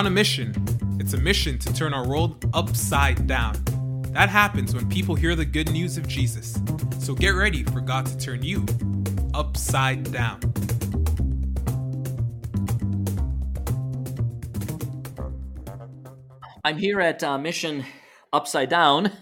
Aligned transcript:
on 0.00 0.06
a 0.06 0.10
mission. 0.10 0.54
It's 0.98 1.12
a 1.12 1.18
mission 1.18 1.58
to 1.58 1.74
turn 1.74 1.92
our 1.92 2.08
world 2.08 2.50
upside 2.54 3.26
down. 3.26 3.62
That 4.12 4.30
happens 4.30 4.74
when 4.74 4.88
people 4.88 5.14
hear 5.14 5.34
the 5.34 5.44
good 5.44 5.70
news 5.70 5.98
of 5.98 6.08
Jesus. 6.08 6.58
So 7.00 7.12
get 7.14 7.32
ready 7.32 7.64
for 7.64 7.82
God 7.82 8.06
to 8.06 8.16
turn 8.16 8.42
you 8.42 8.64
upside 9.34 10.10
down. 10.10 10.40
I'm 16.64 16.78
here 16.78 17.02
at 17.02 17.22
uh, 17.22 17.36
Mission 17.36 17.84
Upside 18.32 18.70
Down 18.70 19.12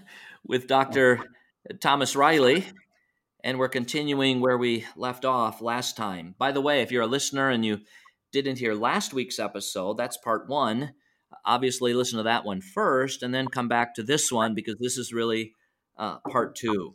with 0.47 0.69
Dr. 0.69 1.19
Thomas 1.81 2.15
Riley, 2.15 2.65
and 3.43 3.59
we're 3.59 3.69
continuing 3.69 4.41
where 4.41 4.57
we 4.57 4.85
left 4.95 5.25
off 5.25 5.61
last 5.61 5.97
time. 5.97 6.37
By 6.39 6.53
the 6.53 6.61
way, 6.61 6.83
if 6.83 6.93
you're 6.93 7.03
a 7.03 7.09
listener 7.09 7.51
and 7.51 7.67
you 7.67 7.81
didn't 8.33 8.59
hear 8.59 8.75
last 8.75 9.13
week's 9.13 9.39
episode, 9.39 9.97
that's 9.97 10.17
part 10.17 10.49
one. 10.49 10.95
Obviously, 11.45 11.95
listen 11.95 12.19
to 12.19 12.25
that 12.25 12.45
one 12.45 12.61
first 12.61 13.23
and 13.23 13.35
then 13.35 13.49
come 13.49 13.69
back 13.69 13.95
to 13.95 14.03
this 14.03 14.33
one 14.33 14.55
because 14.55 14.77
this 14.81 14.97
is 14.97 15.13
really 15.13 15.53
uh, 15.99 16.19
part 16.31 16.55
two. 16.55 16.95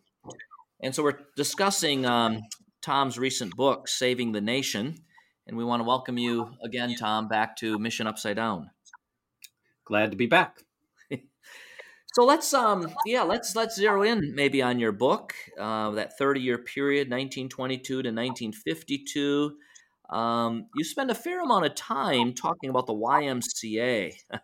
And 0.82 0.94
so 0.94 1.04
we're 1.04 1.20
discussing 1.36 2.06
um, 2.06 2.42
Tom's 2.82 3.18
recent 3.18 3.56
book, 3.56 3.88
Saving 3.88 4.32
the 4.32 4.42
Nation. 4.42 4.96
And 5.48 5.58
we 5.58 5.64
want 5.64 5.82
to 5.82 5.86
welcome 5.86 6.18
you 6.18 6.52
again, 6.64 6.96
Tom, 6.96 7.28
back 7.28 7.56
to 7.58 7.78
Mission 7.80 8.08
Upside 8.08 8.36
Down. 8.36 8.70
Glad 9.86 10.12
to 10.12 10.18
be 10.18 10.28
back. 10.28 10.64
So 12.16 12.26
let's 12.26 12.54
um 12.54 12.94
yeah 13.08 13.24
let's 13.24 13.56
let's 13.56 13.76
zero 13.76 14.04
in 14.04 14.36
maybe 14.36 14.62
on 14.62 14.78
your 14.78 14.92
book 14.92 15.34
uh, 15.60 15.90
that 15.92 16.16
thirty 16.16 16.42
year 16.42 16.60
period 16.60 17.08
1922 17.10 17.84
to 17.84 17.98
1952. 18.10 19.56
Um, 20.10 20.68
you 20.76 20.84
spend 20.84 21.12
a 21.12 21.16
fair 21.16 21.42
amount 21.42 21.66
of 21.66 21.76
time 21.76 22.34
talking 22.34 22.70
about 22.70 22.88
the 22.88 22.94
YMCA. 22.94 24.14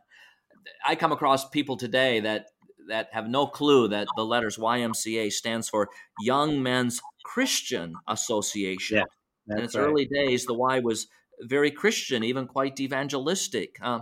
I 0.85 0.95
come 0.95 1.11
across 1.11 1.49
people 1.49 1.77
today 1.77 2.19
that 2.21 2.47
that 2.87 3.09
have 3.11 3.29
no 3.29 3.45
clue 3.45 3.87
that 3.89 4.07
the 4.15 4.25
letters 4.25 4.57
YMCA 4.57 5.31
stands 5.31 5.69
for 5.69 5.89
Young 6.21 6.63
Men's 6.63 6.99
Christian 7.23 7.93
Association. 8.07 8.97
Yeah, 8.97 9.55
in 9.55 9.63
its 9.63 9.75
right. 9.75 9.83
early 9.83 10.05
days, 10.05 10.45
the 10.45 10.55
Y 10.55 10.79
was 10.79 11.07
very 11.41 11.71
Christian, 11.71 12.23
even 12.23 12.47
quite 12.47 12.79
evangelistic. 12.79 13.77
Uh, 13.81 13.99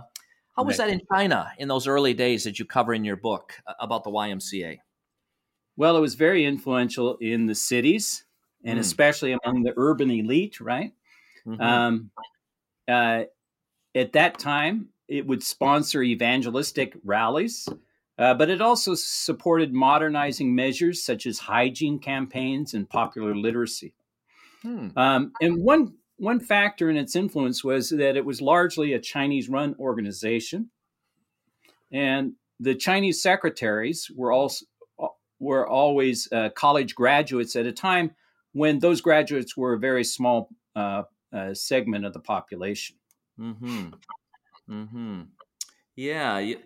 how 0.56 0.64
was 0.64 0.78
that 0.78 0.88
in 0.88 1.00
China 1.12 1.52
in 1.58 1.68
those 1.68 1.86
early 1.86 2.14
days 2.14 2.44
that 2.44 2.58
you 2.58 2.64
cover 2.64 2.92
in 2.92 3.04
your 3.04 3.16
book 3.16 3.54
uh, 3.66 3.74
about 3.80 4.04
the 4.04 4.10
YMCA? 4.10 4.78
Well, 5.76 5.96
it 5.96 6.00
was 6.00 6.16
very 6.16 6.44
influential 6.44 7.16
in 7.18 7.46
the 7.46 7.54
cities 7.54 8.24
and 8.64 8.76
Mm. 8.76 8.80
especially 8.80 9.36
among 9.44 9.62
the 9.62 9.72
urban 9.76 10.10
elite, 10.10 10.60
right? 10.60 10.92
Mhm. 11.48 11.60
Um, 11.60 12.10
uh, 12.86 13.24
at 13.94 14.12
that 14.12 14.38
time, 14.38 14.90
it 15.08 15.26
would 15.26 15.42
sponsor 15.42 16.02
evangelistic 16.02 16.94
rallies, 17.04 17.68
uh, 18.18 18.34
but 18.34 18.50
it 18.50 18.60
also 18.60 18.94
supported 18.94 19.72
modernizing 19.72 20.54
measures 20.54 21.02
such 21.02 21.26
as 21.26 21.38
hygiene 21.38 21.98
campaigns 21.98 22.74
and 22.74 22.88
popular 22.88 23.34
literacy. 23.34 23.94
Hmm. 24.62 24.88
Um, 24.96 25.32
and 25.40 25.62
one 25.62 25.94
one 26.16 26.40
factor 26.40 26.90
in 26.90 26.96
its 26.96 27.14
influence 27.14 27.62
was 27.62 27.90
that 27.90 28.16
it 28.16 28.24
was 28.24 28.42
largely 28.42 28.92
a 28.92 28.98
Chinese-run 28.98 29.76
organization, 29.78 30.70
and 31.92 32.32
the 32.60 32.74
Chinese 32.74 33.22
secretaries 33.22 34.10
were 34.14 34.32
also 34.32 34.66
were 35.40 35.66
always 35.66 36.28
uh, 36.32 36.50
college 36.50 36.94
graduates 36.94 37.54
at 37.54 37.66
a 37.66 37.72
time 37.72 38.10
when 38.52 38.80
those 38.80 39.00
graduates 39.00 39.56
were 39.56 39.74
a 39.74 39.78
very 39.78 40.02
small 40.02 40.50
uh, 40.74 41.04
uh, 41.32 41.54
segment 41.54 42.04
of 42.04 42.12
the 42.12 42.20
population. 42.20 42.96
Hmm. 43.36 43.88
Hmm. 44.66 45.22
Yeah. 45.96 46.38
You, 46.38 46.58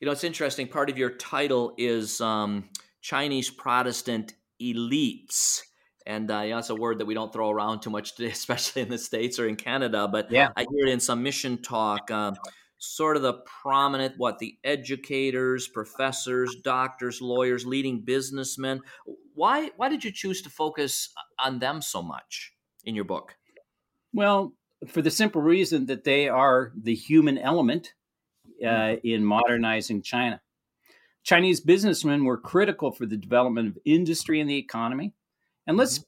you 0.00 0.06
know, 0.06 0.12
it's 0.12 0.24
interesting. 0.24 0.68
Part 0.68 0.90
of 0.90 0.98
your 0.98 1.10
title 1.10 1.74
is 1.76 2.20
um, 2.20 2.68
Chinese 3.00 3.50
Protestant 3.50 4.34
elites. 4.60 5.62
And 6.06 6.30
uh, 6.30 6.40
yeah, 6.40 6.56
that's 6.56 6.70
a 6.70 6.74
word 6.74 6.98
that 6.98 7.06
we 7.06 7.14
don't 7.14 7.32
throw 7.32 7.50
around 7.50 7.80
too 7.80 7.90
much 7.90 8.16
today, 8.16 8.30
especially 8.32 8.82
in 8.82 8.88
the 8.88 8.98
States 8.98 9.38
or 9.38 9.46
in 9.46 9.56
Canada. 9.56 10.08
But 10.08 10.30
Yeah. 10.30 10.50
I 10.56 10.66
hear 10.70 10.86
it 10.86 10.92
in 10.92 11.00
some 11.00 11.22
mission 11.22 11.62
talk. 11.62 12.10
Um, 12.10 12.36
sort 12.78 13.16
of 13.16 13.22
the 13.22 13.34
prominent, 13.62 14.14
what, 14.16 14.38
the 14.38 14.56
educators, 14.64 15.68
professors, 15.68 16.56
doctors, 16.64 17.20
lawyers, 17.20 17.66
leading 17.66 18.00
businessmen. 18.00 18.80
Why, 19.34 19.70
why 19.76 19.90
did 19.90 20.02
you 20.02 20.10
choose 20.10 20.40
to 20.42 20.50
focus 20.50 21.12
on 21.38 21.58
them 21.58 21.82
so 21.82 22.02
much 22.02 22.54
in 22.84 22.94
your 22.94 23.04
book? 23.04 23.36
Well, 24.12 24.54
for 24.86 25.02
the 25.02 25.10
simple 25.10 25.42
reason 25.42 25.86
that 25.86 26.04
they 26.04 26.28
are 26.28 26.72
the 26.80 26.94
human 26.94 27.38
element 27.38 27.94
uh, 28.64 28.96
in 29.02 29.24
modernizing 29.24 30.02
China. 30.02 30.40
Chinese 31.22 31.60
businessmen 31.60 32.24
were 32.24 32.38
critical 32.38 32.90
for 32.90 33.06
the 33.06 33.16
development 33.16 33.68
of 33.68 33.78
industry 33.84 34.40
and 34.40 34.48
the 34.48 34.56
economy. 34.56 35.14
And 35.66 35.76
let's 35.76 36.04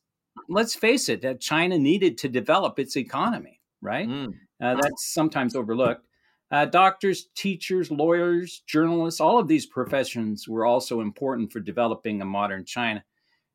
let's 0.49 0.75
face 0.75 1.09
it, 1.09 1.23
that 1.23 1.41
China 1.41 1.79
needed 1.79 2.19
to 2.19 2.29
develop 2.29 2.79
its 2.79 2.97
economy, 2.97 3.61
right? 3.81 4.09
Mm. 4.09 4.33
Uh, 4.63 4.75
that's 4.81 5.13
sometimes 5.13 5.55
overlooked. 5.55 6.07
Uh, 6.51 6.67
doctors, 6.67 7.29
teachers, 7.35 7.91
lawyers, 7.91 8.63
journalists, 8.67 9.21
all 9.21 9.39
of 9.39 9.49
these 9.49 9.67
professions 9.67 10.47
were 10.47 10.67
also 10.67 11.01
important 11.01 11.53
for 11.53 11.61
developing 11.61 12.21
a 12.21 12.27
modern 12.27 12.65
China. 12.65 13.03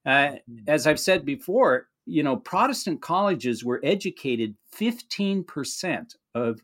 Uh, 0.06 0.34
as 0.68 0.88
I've 0.88 1.00
said 1.00 1.26
before, 1.26 1.88
you 2.08 2.24
know, 2.24 2.38
Protestant 2.38 3.02
colleges 3.02 3.64
were 3.64 3.82
educated 3.84 4.56
15% 4.76 6.16
of 6.34 6.60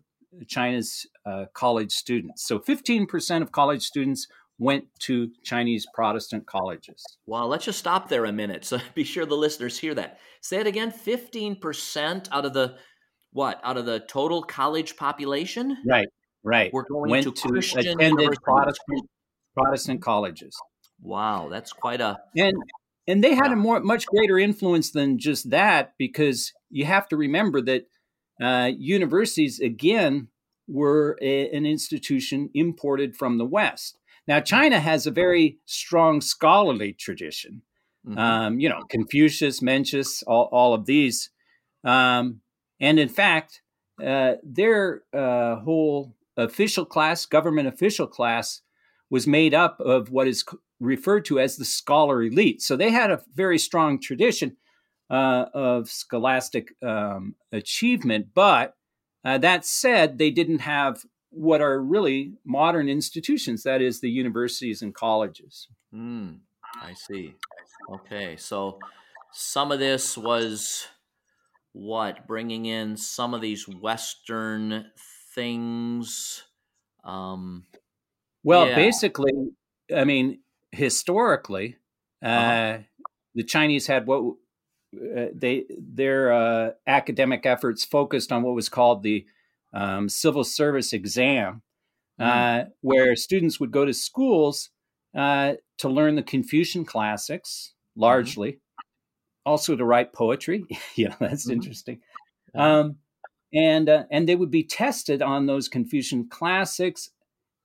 China's 0.48 1.06
uh, 1.26 1.46
college 1.54 1.92
students. 1.92 2.48
So 2.48 2.60
15% 2.60 3.42
of 3.42 3.52
college 3.52 3.84
students 3.84 4.28
went 4.58 4.86
to 5.00 5.30
Chinese 5.44 5.86
Protestant 5.94 6.46
colleges. 6.48 7.04
Wow, 7.26 7.48
let's 7.48 7.66
just 7.66 7.80
stop 7.80 8.08
there 8.08 8.26
a 8.26 8.32
minute. 8.32 8.66
So 8.66 8.80
be 8.96 9.04
sure 9.04 9.26
the 9.26 9.36
listeners 9.36 9.78
hear 9.78 9.94
that. 9.96 10.20
Say 10.42 10.60
it 10.60 10.68
again 10.68 10.92
15% 10.92 12.28
out 12.32 12.46
of 12.46 12.54
the 12.54 12.76
what? 13.32 13.60
Out 13.64 13.78
of 13.78 13.86
the 13.86 14.00
total 14.00 14.44
college 14.44 14.96
population? 14.96 15.78
Right, 15.86 16.08
right. 16.44 16.72
We're 16.72 16.86
going 16.88 17.10
went 17.10 17.24
to 17.26 17.32
to, 17.32 17.48
Christian 17.50 18.00
attended. 18.00 18.30
Protestant 18.44 19.10
Protestant 19.56 20.02
colleges. 20.02 20.56
Wow, 21.02 21.50
that's 21.50 21.74
quite 21.74 22.00
a 22.00 22.18
and 22.38 22.56
and 23.08 23.24
they 23.24 23.36
had 23.36 23.52
a 23.52 23.56
more 23.56 23.80
much 23.80 24.06
greater 24.06 24.40
influence 24.40 24.92
than 24.92 25.18
just 25.18 25.50
that 25.50 25.94
because 25.98 26.54
you 26.70 26.86
have 26.86 27.08
to 27.10 27.18
remember 27.18 27.62
that 27.62 27.88
uh, 28.42 28.72
universities 28.78 29.60
again 29.60 30.28
were 30.68 31.18
a, 31.22 31.50
an 31.52 31.66
institution 31.66 32.50
imported 32.54 33.16
from 33.16 33.38
the 33.38 33.46
west. 33.46 33.98
Now 34.28 34.40
china 34.40 34.80
has 34.80 35.06
a 35.06 35.12
very 35.12 35.60
strong 35.66 36.22
scholarly 36.22 36.94
tradition. 36.94 37.62
Mhm. 38.06 38.18
um, 38.18 38.60
you 38.60 38.68
know 38.68 38.82
confucius 38.90 39.62
mencius 39.62 40.24
all, 40.28 40.50
all 40.52 40.74
of 40.74 40.86
these. 40.86 41.30
Um, 41.84 42.42
and 42.80 43.00
in 43.00 43.10
fact 43.10 43.62
uh, 44.04 44.34
their 44.44 45.04
uh, 45.14 45.58
whole 45.58 46.16
official 46.36 46.86
class 46.86 47.26
government 47.26 47.68
official 47.68 48.08
class 48.08 48.62
was 49.10 49.28
made 49.28 49.54
up 49.54 49.80
of 49.80 50.10
what 50.10 50.28
is 50.28 50.44
referred 50.80 51.26
to 51.26 51.40
as 51.40 51.58
the 51.58 51.66
scholar 51.66 52.24
elite. 52.24 52.62
So 52.62 52.76
they 52.76 52.92
had 52.92 53.12
a 53.12 53.24
very 53.34 53.58
strong 53.58 54.00
tradition 54.00 54.58
uh, 55.10 55.46
of 55.54 55.90
scholastic 55.90 56.74
um, 56.84 57.36
achievement. 57.52 58.28
But 58.34 58.76
uh, 59.24 59.38
that 59.40 59.66
said, 59.66 60.18
they 60.18 60.32
didn't 60.32 60.60
have 60.60 61.04
what 61.30 61.62
are 61.62 61.82
really 61.82 62.34
modern 62.46 62.90
institutions 62.90 63.64
that 63.64 63.82
is, 63.82 64.02
the 64.02 64.10
universities 64.10 64.82
and 64.82 64.94
colleges. 64.94 65.68
Mm, 65.94 66.42
I 66.82 66.94
see. 66.94 67.36
Okay, 67.90 68.38
so 68.38 68.80
some 69.32 69.72
of 69.72 69.80
this 69.80 70.18
was 70.18 70.88
what 71.74 72.28
bringing 72.28 72.66
in 72.66 72.98
some 72.98 73.34
of 73.34 73.42
these 73.42 73.68
Western 73.68 74.92
things. 75.34 76.44
Um, 77.04 77.68
Well, 78.44 78.68
Yeah. 78.68 78.76
basically, 78.76 79.32
I 79.96 80.04
mean, 80.04 80.43
historically, 80.74 81.78
uh, 82.24 82.28
Uh-huh. 82.30 82.84
the 83.36 83.44
Chinese 83.46 83.88
had 83.88 84.08
what 84.08 84.36
uh, 84.96 85.28
they 85.34 85.66
their 85.80 86.34
uh, 86.34 86.72
academic 86.88 87.46
efforts 87.46 87.86
focused 87.86 88.32
on 88.32 88.44
what 88.44 88.56
was 88.56 88.70
called 88.70 89.04
the 89.04 89.26
um, 89.74 90.10
civil 90.10 90.44
service 90.44 90.94
exam, 90.94 91.64
uh, 92.20 92.66
where 92.82 93.16
students 93.16 93.60
would 93.60 93.72
go 93.72 93.86
to 93.86 93.94
schools 93.94 94.72
uh, 95.16 95.56
to 95.80 95.90
learn 95.90 96.16
the 96.16 96.24
Confucian 96.24 96.86
classics, 96.86 97.74
largely, 97.96 98.60
also 99.46 99.76
to 99.76 99.86
write 99.86 100.14
poetry. 100.14 100.66
you 100.96 101.10
know, 101.10 101.16
that's 101.20 101.50
Mhm. 101.50 101.52
interesting. 101.52 102.02
Um, 102.56 102.98
and 103.54 103.90
uh, 103.90 104.06
and 104.12 104.28
they 104.30 104.36
would 104.36 104.52
be 104.52 104.64
tested 104.66 105.22
on 105.22 105.48
those 105.48 105.70
Confucian 105.70 106.30
classics. 106.30 107.12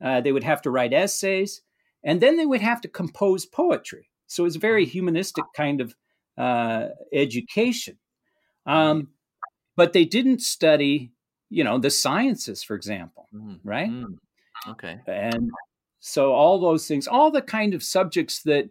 Uh, 0.03 0.21
they 0.23 0.33
would 0.33 0.45
have 0.45 0.63
to 0.63 0.71
write 0.71 0.93
essays, 0.95 1.63
and 2.05 2.21
then 2.21 2.37
they 2.37 2.47
would 2.47 2.61
have 2.61 2.81
to 2.83 2.89
compose 2.89 3.47
poetry. 3.47 4.11
So 4.27 4.45
it's 4.45 4.57
a 4.57 4.61
very 4.61 4.85
humanistic 4.85 5.45
kind 5.57 5.81
of 5.81 5.95
uh, 6.37 6.89
education. 7.13 7.99
Um, 8.67 9.09
but 9.77 9.93
they 9.93 10.05
didn't 10.05 10.41
study 10.43 11.13
you 11.51 11.65
know, 11.65 11.79
the 11.79 11.91
sciences, 11.91 12.63
for 12.63 12.75
example, 12.75 13.29
Mm, 13.35 13.61
right? 13.65 13.91
mm. 13.91 14.19
Okay. 14.69 15.01
And 15.07 15.51
so 16.01 16.33
all 16.33 16.61
those 16.61 16.87
things, 16.87 17.09
all 17.09 17.31
the 17.31 17.43
kind 17.43 17.75
of 17.75 17.83
subjects 17.83 18.43
that 18.43 18.69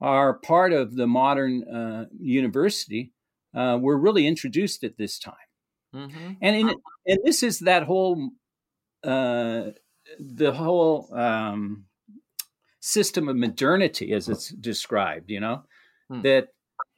are 0.00 0.34
part 0.34 0.72
of 0.72 0.94
the 0.94 1.06
modern 1.06 1.64
uh, 1.64 2.06
university, 2.20 3.12
uh, 3.54 3.78
were 3.80 3.98
really 3.98 4.26
introduced 4.26 4.84
at 4.84 4.96
this 4.96 5.18
time. 5.18 5.34
hmm 5.92 6.32
And 6.42 6.56
in, 6.56 6.68
and 7.06 7.18
this 7.24 7.42
is 7.42 7.60
that 7.60 7.84
whole 7.84 8.30
uh, 9.02 9.70
the 10.18 10.52
whole 10.52 11.08
um, 11.14 11.86
system 12.88 13.28
of 13.28 13.36
modernity, 13.36 14.12
as 14.12 14.28
it's 14.28 14.48
described. 14.48 15.30
You 15.30 15.40
know 15.40 15.64
Hmm. 16.08 16.22
that 16.22 16.48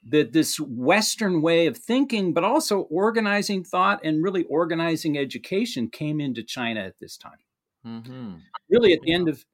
that 0.09 0.33
this 0.33 0.59
Western 0.59 1.43
way 1.43 1.67
of 1.67 1.77
thinking, 1.77 2.33
but 2.33 2.45
also 2.45 2.81
organizing 2.83 3.65
thought 3.65 4.01
and 4.05 4.23
really 4.23 4.45
organizing 4.45 5.19
education, 5.19 5.91
came 5.91 6.21
into 6.21 6.43
China 6.43 6.81
at 6.81 6.99
this 7.01 7.17
time. 7.17 7.39
hmm 7.85 8.35
Really, 8.71 8.93
at 8.93 9.01
the 9.03 9.13
end 9.13 9.29
of 9.29 9.45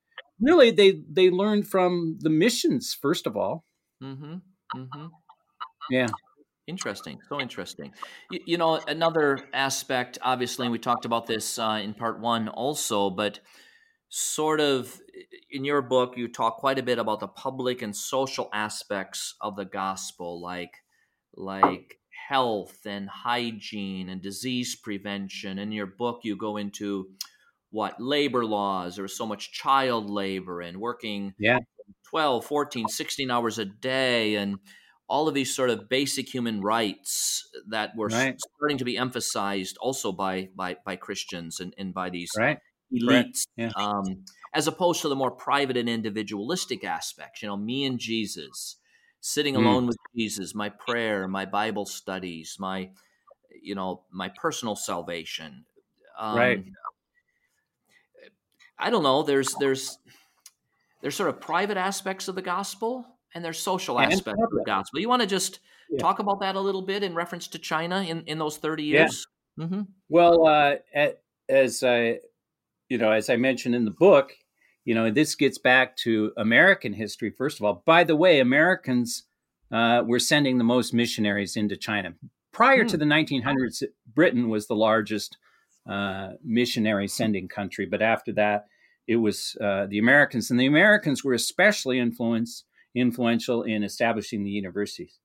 really 0.41 0.71
they 0.71 1.03
they 1.11 1.31
learned 1.31 1.67
from 1.67 2.19
the 2.21 2.31
missions 2.31 2.95
first 2.95 3.27
of 3.27 3.37
all. 3.37 3.65
Mm-hmm. 4.03 4.35
Mm-hmm. 4.77 5.07
Yeah. 5.91 6.09
Interesting. 6.67 7.21
So 7.29 7.41
interesting. 7.41 7.93
You, 8.31 8.41
you 8.45 8.59
know, 8.59 8.81
another 8.89 9.39
aspect, 9.53 10.19
obviously, 10.21 10.67
and 10.67 10.73
we 10.73 10.79
talked 10.79 11.05
about 11.05 11.27
this 11.27 11.59
uh, 11.59 11.81
in 11.83 11.95
part 11.95 12.21
one 12.21 12.49
also, 12.49 13.09
but 13.09 13.39
sort 14.09 14.61
of 14.61 15.01
in 15.51 15.65
your 15.65 15.83
book, 15.83 16.17
you 16.17 16.29
talk 16.29 16.59
quite 16.59 16.79
a 16.79 16.83
bit 16.83 16.99
about 16.99 17.21
the 17.21 17.29
public 17.29 17.83
and 17.83 17.95
social 17.97 18.49
aspects 18.53 19.35
of 19.41 19.57
the 19.57 19.65
gospel, 19.65 20.41
like 20.41 20.83
like 21.35 22.01
health 22.29 22.87
and 22.87 23.09
hygiene 23.09 24.09
and 24.09 24.23
disease 24.23 24.75
prevention. 24.77 25.59
In 25.59 25.73
your 25.73 25.87
book, 25.87 26.21
you 26.25 26.37
go 26.37 26.57
into 26.57 27.15
what 27.71 28.01
labor 28.01 28.45
laws, 28.45 28.97
there's 28.97 29.17
so 29.17 29.27
much 29.27 29.53
child 29.53 30.09
labor 30.11 30.61
and 30.61 30.81
working 30.81 31.35
Yeah. 31.39 31.59
12, 32.05 32.45
14, 32.47 32.89
16 32.89 33.31
hours 33.31 33.59
a 33.59 33.65
day 33.65 34.37
and 34.37 34.59
all 35.09 35.29
of 35.29 35.35
these 35.35 35.55
sort 35.55 35.71
of 35.71 35.89
basic 35.89 36.33
human 36.33 36.61
rights 36.61 37.49
that 37.69 37.97
were 37.97 38.11
Right. 38.11 38.41
starting 38.59 38.79
to 38.79 38.85
be 38.85 38.97
emphasized 38.97 39.77
also 39.81 40.13
by 40.13 40.51
by, 40.57 40.77
by 40.85 40.97
Christians 40.97 41.61
and, 41.61 41.75
and 41.79 41.95
by 41.95 42.11
these 42.11 42.31
Right. 42.37 42.59
Elites, 42.93 43.47
Yeah. 43.57 43.73
um, 43.77 44.25
as 44.55 44.67
opposed 44.69 45.03
to 45.03 45.09
the 45.09 45.17
more 45.17 45.31
private 45.31 45.77
and 45.77 45.89
individualistic 45.89 46.85
aspects. 46.85 47.43
You 47.43 47.49
know, 47.49 47.57
me 47.57 47.85
and 47.85 47.99
Jesus, 47.99 48.77
sitting 49.21 49.55
Mm. 49.55 49.59
alone 49.59 49.87
with 49.87 49.97
Jesus, 50.17 50.55
my 50.55 50.69
prayer, 50.69 51.27
my 51.29 51.45
Bible 51.47 51.85
studies, 51.87 52.57
my, 52.59 52.91
you 53.63 53.75
know, 53.75 54.05
my 54.11 54.29
personal 54.29 54.77
salvation. 54.77 55.65
Um, 56.19 56.37
Right. 56.37 56.65
I 58.79 58.91
don't 58.91 59.03
know. 59.03 59.23
There's 59.23 59.55
there's 59.55 59.99
there's 61.03 61.15
sort 61.15 61.29
of 61.31 61.41
private 61.41 61.77
aspects 61.77 62.29
of 62.29 62.35
the 62.35 62.43
gospel 62.43 63.07
and 63.35 63.45
there's 63.45 63.59
social 63.59 63.99
And 64.01 64.13
aspects 64.13 64.41
of 64.43 64.51
the 64.51 64.65
gospel. 64.65 65.01
You 65.01 65.09
want 65.09 65.23
to 65.23 65.27
just 65.29 65.61
Yeah. 65.89 65.99
talk 65.99 66.19
about 66.19 66.41
that 66.41 66.57
a 66.57 66.61
little 66.61 66.83
bit 66.83 67.03
in 67.03 67.15
reference 67.15 67.49
to 67.49 67.59
China 67.59 68.03
in 68.03 68.23
in 68.27 68.39
those 68.39 68.59
30 68.59 68.85
Yeah. 68.85 69.01
years? 69.03 69.27
Mm-hmm. 69.59 69.83
Well, 70.09 70.47
uh, 70.47 70.77
a- 70.95 71.17
as 71.49 71.83
I, 71.83 72.21
you 72.89 72.99
know, 72.99 73.11
as 73.11 73.29
I 73.31 73.37
mentioned 73.37 73.75
in 73.75 73.85
the 73.85 73.91
book, 73.91 74.33
you 74.85 74.95
know, 74.95 75.11
this 75.11 75.35
gets 75.35 75.59
back 75.59 75.97
to 75.99 76.33
American 76.37 76.93
history. 76.93 77.31
First 77.31 77.59
of 77.59 77.65
all, 77.65 77.83
by 77.85 78.05
the 78.05 78.17
way, 78.17 78.39
Americans 78.41 79.25
uh, 79.73 80.03
were 80.07 80.21
sending 80.21 80.59
the 80.59 80.65
most 80.65 80.95
missionaries 80.95 81.57
into 81.57 81.77
China. 81.77 82.15
Prior 82.53 82.85
to 82.85 82.97
Hmm. 82.97 83.01
the 83.01 83.05
1900s, 83.07 83.83
Britain 84.15 84.49
was 84.49 84.67
the 84.67 84.77
largest 84.77 85.37
uh, 85.91 86.31
missionary 86.45 87.09
sending 87.09 87.49
country, 87.49 87.87
but 87.87 88.01
after 88.03 88.33
that, 88.33 88.67
it 89.07 89.17
was 89.17 89.57
uh, 89.61 89.87
the 89.87 89.99
Americans, 89.99 90.51
and 90.51 90.59
the 90.59 90.67
Americans 90.67 91.23
were 91.23 91.33
especially 91.35 91.99
influence, 91.99 92.65
influential 92.95 93.63
in 93.63 93.85
establishing 93.85 94.43
the 94.43 94.51
universities. 94.51 95.19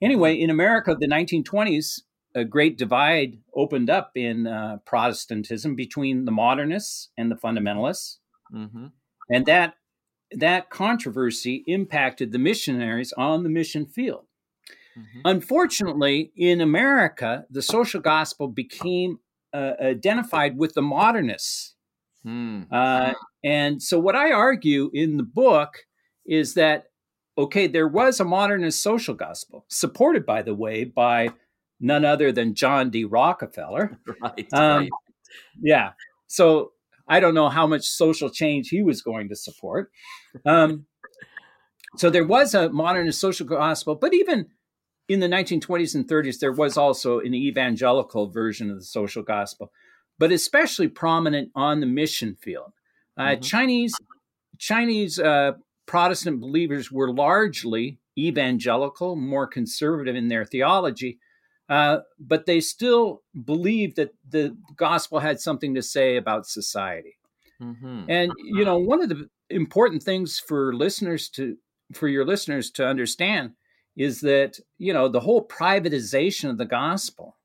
Anyway, 0.00 0.34
in 0.34 0.50
America, 0.50 0.96
the 0.98 1.06
1920s, 1.06 2.00
a 2.34 2.44
great 2.44 2.78
divide 2.78 3.38
opened 3.54 3.90
up 3.90 4.12
in 4.14 4.46
uh, 4.46 4.78
Protestantism 4.84 5.74
between 5.74 6.24
the 6.24 6.32
modernists 6.32 7.10
and 7.16 7.30
the 7.30 7.36
fundamentalists, 7.36 8.18
Mm-hmm. 8.52 8.88
and 9.30 9.46
that 9.46 9.76
that 10.30 10.68
controversy 10.68 11.64
impacted 11.66 12.32
the 12.32 12.38
missionaries 12.38 13.12
on 13.14 13.42
the 13.42 13.48
mission 13.48 13.86
field. 13.86 14.26
Mm-hmm. 14.98 15.20
Unfortunately, 15.24 16.32
in 16.36 16.60
America, 16.60 17.46
the 17.50 17.62
social 17.62 18.00
gospel 18.00 18.48
became 18.48 19.20
uh, 19.54 19.72
identified 19.80 20.56
with 20.56 20.74
the 20.74 20.82
modernists. 20.82 21.74
Hmm. 22.22 22.62
Uh, 22.70 23.14
and 23.44 23.82
so, 23.82 23.98
what 23.98 24.16
I 24.16 24.32
argue 24.32 24.90
in 24.92 25.16
the 25.16 25.22
book 25.22 25.86
is 26.24 26.54
that, 26.54 26.84
okay, 27.36 27.66
there 27.66 27.88
was 27.88 28.20
a 28.20 28.24
modernist 28.24 28.82
social 28.82 29.14
gospel, 29.14 29.64
supported, 29.68 30.24
by 30.24 30.42
the 30.42 30.54
way, 30.54 30.84
by 30.84 31.30
none 31.82 32.04
other 32.04 32.32
than 32.32 32.54
John 32.54 32.90
D. 32.90 33.04
Rockefeller. 33.04 33.98
Right. 34.22 34.48
Um, 34.52 34.78
right. 34.80 34.90
Yeah. 35.60 35.90
So, 36.28 36.72
I 37.08 37.20
don't 37.20 37.34
know 37.34 37.48
how 37.48 37.66
much 37.66 37.82
social 37.84 38.30
change 38.30 38.68
he 38.68 38.82
was 38.82 39.02
going 39.02 39.28
to 39.28 39.36
support. 39.36 39.90
Um, 40.46 40.86
so, 41.96 42.08
there 42.08 42.24
was 42.26 42.54
a 42.54 42.70
modernist 42.70 43.20
social 43.20 43.46
gospel, 43.46 43.94
but 43.96 44.14
even 44.14 44.46
in 45.08 45.20
the 45.20 45.26
1920s 45.28 45.94
and 45.94 46.06
30s, 46.08 46.38
there 46.38 46.52
was 46.52 46.76
also 46.78 47.18
an 47.18 47.34
evangelical 47.34 48.30
version 48.30 48.70
of 48.70 48.76
the 48.78 48.84
social 48.84 49.22
gospel, 49.22 49.72
but 50.18 50.32
especially 50.32 50.88
prominent 50.88 51.50
on 51.54 51.80
the 51.80 51.86
mission 51.86 52.36
field. 52.40 52.72
Uh, 53.16 53.36
Mhm. 53.36 53.42
Chinese 53.42 53.94
Chinese 54.58 55.18
uh, 55.18 55.52
Protestant 55.86 56.40
believers 56.40 56.90
were 56.92 57.12
largely 57.12 57.98
evangelical, 58.16 59.16
more 59.16 59.46
conservative 59.46 60.14
in 60.14 60.28
their 60.28 60.44
theology, 60.44 61.18
uh, 61.68 61.98
but 62.18 62.46
they 62.46 62.60
still 62.60 63.22
believed 63.44 63.96
that 63.96 64.14
the 64.28 64.56
gospel 64.76 65.20
had 65.20 65.40
something 65.40 65.74
to 65.74 65.82
say 65.82 66.16
about 66.16 66.46
society. 66.46 67.16
Mm-hmm. 67.60 68.04
And 68.08 68.32
you 68.38 68.64
know, 68.64 68.78
one 68.78 69.02
of 69.02 69.08
the 69.08 69.28
important 69.50 70.02
things 70.02 70.38
for 70.38 70.74
listeners 70.74 71.28
to 71.30 71.56
for 71.92 72.08
your 72.08 72.24
listeners 72.24 72.70
to 72.72 72.86
understand 72.86 73.52
is 73.96 74.20
that 74.20 74.58
you 74.78 74.92
know 74.92 75.08
the 75.08 75.20
whole 75.20 75.46
privatization 75.46 76.50
of 76.50 76.58
the 76.58 76.64
gospel 76.66 77.36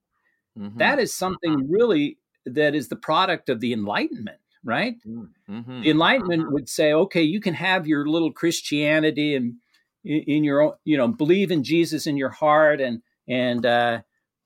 Mm-hmm. 0.57 0.79
that 0.79 0.97
is 0.97 1.13
something 1.13 1.69
really 1.69 2.17
that 2.47 2.73
is 2.73 2.87
the 2.87 2.95
product 2.95 3.47
of 3.47 3.59
the 3.59 3.73
enlightenment 3.73 4.39
right 4.63 4.95
Mm-hmm. 5.05 5.81
the 5.81 5.89
enlightenment 5.91 6.51
would 6.51 6.67
say 6.67 6.93
okay 6.93 7.21
you 7.21 7.39
can 7.39 7.53
have 7.53 7.85
your 7.85 8.07
little 8.07 8.31
christianity 8.31 9.35
and 9.35 9.57
in 10.03 10.23
in 10.23 10.43
your 10.43 10.61
own 10.61 10.73
you 10.83 10.97
know 10.97 11.07
believe 11.09 11.51
in 11.51 11.63
jesus 11.63 12.07
in 12.07 12.17
your 12.17 12.31
heart 12.31 12.81
and 12.81 13.03
and 13.27 13.67
uh 13.67 14.01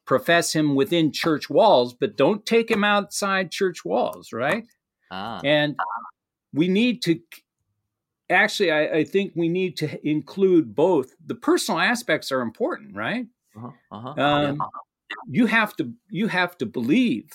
profess 0.05 0.53
him 0.53 0.75
within 0.75 1.11
church 1.11 1.49
walls 1.49 1.93
but 1.93 2.17
don't 2.17 2.45
take 2.45 2.69
him 2.71 2.83
outside 2.83 3.51
church 3.51 3.85
walls 3.85 4.33
right 4.33 4.65
Ah. 5.11 5.41
and 5.43 5.75
we 6.53 6.67
need 6.67 7.01
to 7.03 7.19
actually 8.29 8.71
I, 8.71 8.99
I 8.99 9.03
think 9.03 9.33
we 9.35 9.49
need 9.49 9.77
to 9.77 10.07
include 10.07 10.73
both 10.75 11.13
the 11.25 11.35
personal 11.35 11.79
aspects 11.79 12.31
are 12.31 12.41
important 12.41 12.95
right 12.95 13.25
Uh-huh. 13.55 13.71
Uh-huh. 13.91 14.09
um, 14.21 14.55
yeah. 14.57 14.65
you 15.29 15.45
have 15.47 15.75
to 15.77 15.91
you 16.09 16.27
have 16.27 16.57
to 16.59 16.65
believe 16.65 17.27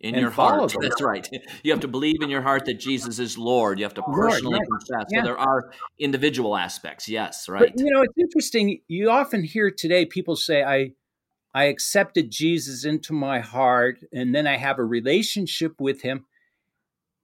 In 0.00 0.14
your 0.14 0.30
heart. 0.30 0.72
them. 0.72 0.80
That's 0.82 1.02
right. 1.02 1.28
You 1.64 1.72
have 1.72 1.80
to 1.80 1.88
believe 1.88 2.22
in 2.22 2.30
your 2.30 2.40
heart 2.42 2.64
that 2.66 2.78
Jesus 2.78 3.18
is 3.18 3.36
Lord. 3.36 3.78
You 3.80 3.84
have 3.84 3.94
to 3.94 4.04
Lord, 4.06 4.30
personally 4.30 4.60
confess. 4.60 5.06
Yeah. 5.10 5.22
So 5.22 5.24
there 5.26 5.38
are 5.38 5.72
individual 5.98 6.56
aspects. 6.56 7.08
Yes. 7.08 7.48
Right. 7.48 7.60
But 7.74 7.80
you 7.84 7.90
know, 7.92 8.02
it's 8.02 8.16
interesting. 8.16 8.80
You 8.86 9.10
often 9.10 9.42
hear 9.42 9.70
today 9.72 10.06
people 10.06 10.36
say, 10.36 10.62
"I, 10.62 10.92
I 11.58 11.64
accepted 11.64 12.30
Jesus 12.30 12.84
into 12.84 13.12
my 13.12 13.40
heart, 13.40 13.98
and 14.12 14.34
then 14.34 14.46
I 14.46 14.56
have 14.56 14.78
a 14.78 14.84
relationship 14.98 15.80
with 15.80 16.02
Him." 16.02 16.26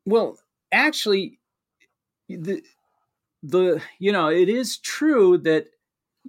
Well, 0.04 0.38
actually, 0.72 1.38
the 2.28 2.62
the 3.42 3.82
you 3.98 4.12
know, 4.12 4.28
it 4.28 4.48
is 4.48 4.78
true 4.78 5.38
that 5.38 5.64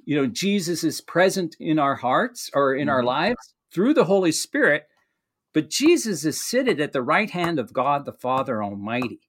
you 0.05 0.15
know 0.15 0.27
Jesus 0.27 0.83
is 0.83 1.01
present 1.01 1.55
in 1.59 1.79
our 1.79 1.95
hearts 1.95 2.49
or 2.53 2.75
in 2.75 2.89
our 2.89 3.01
Mhm. 3.01 3.05
lives 3.17 3.53
through 3.73 3.93
the 3.93 4.05
Holy 4.13 4.31
Spirit, 4.31 4.87
but 5.53 5.69
Jesus 5.69 6.25
is 6.25 6.39
seated 6.49 6.79
at 6.79 6.93
the 6.93 7.01
right 7.01 7.31
hand 7.31 7.59
of 7.59 7.73
God 7.73 8.05
the 8.05 8.13
Father 8.13 8.63
Almighty 8.63 9.19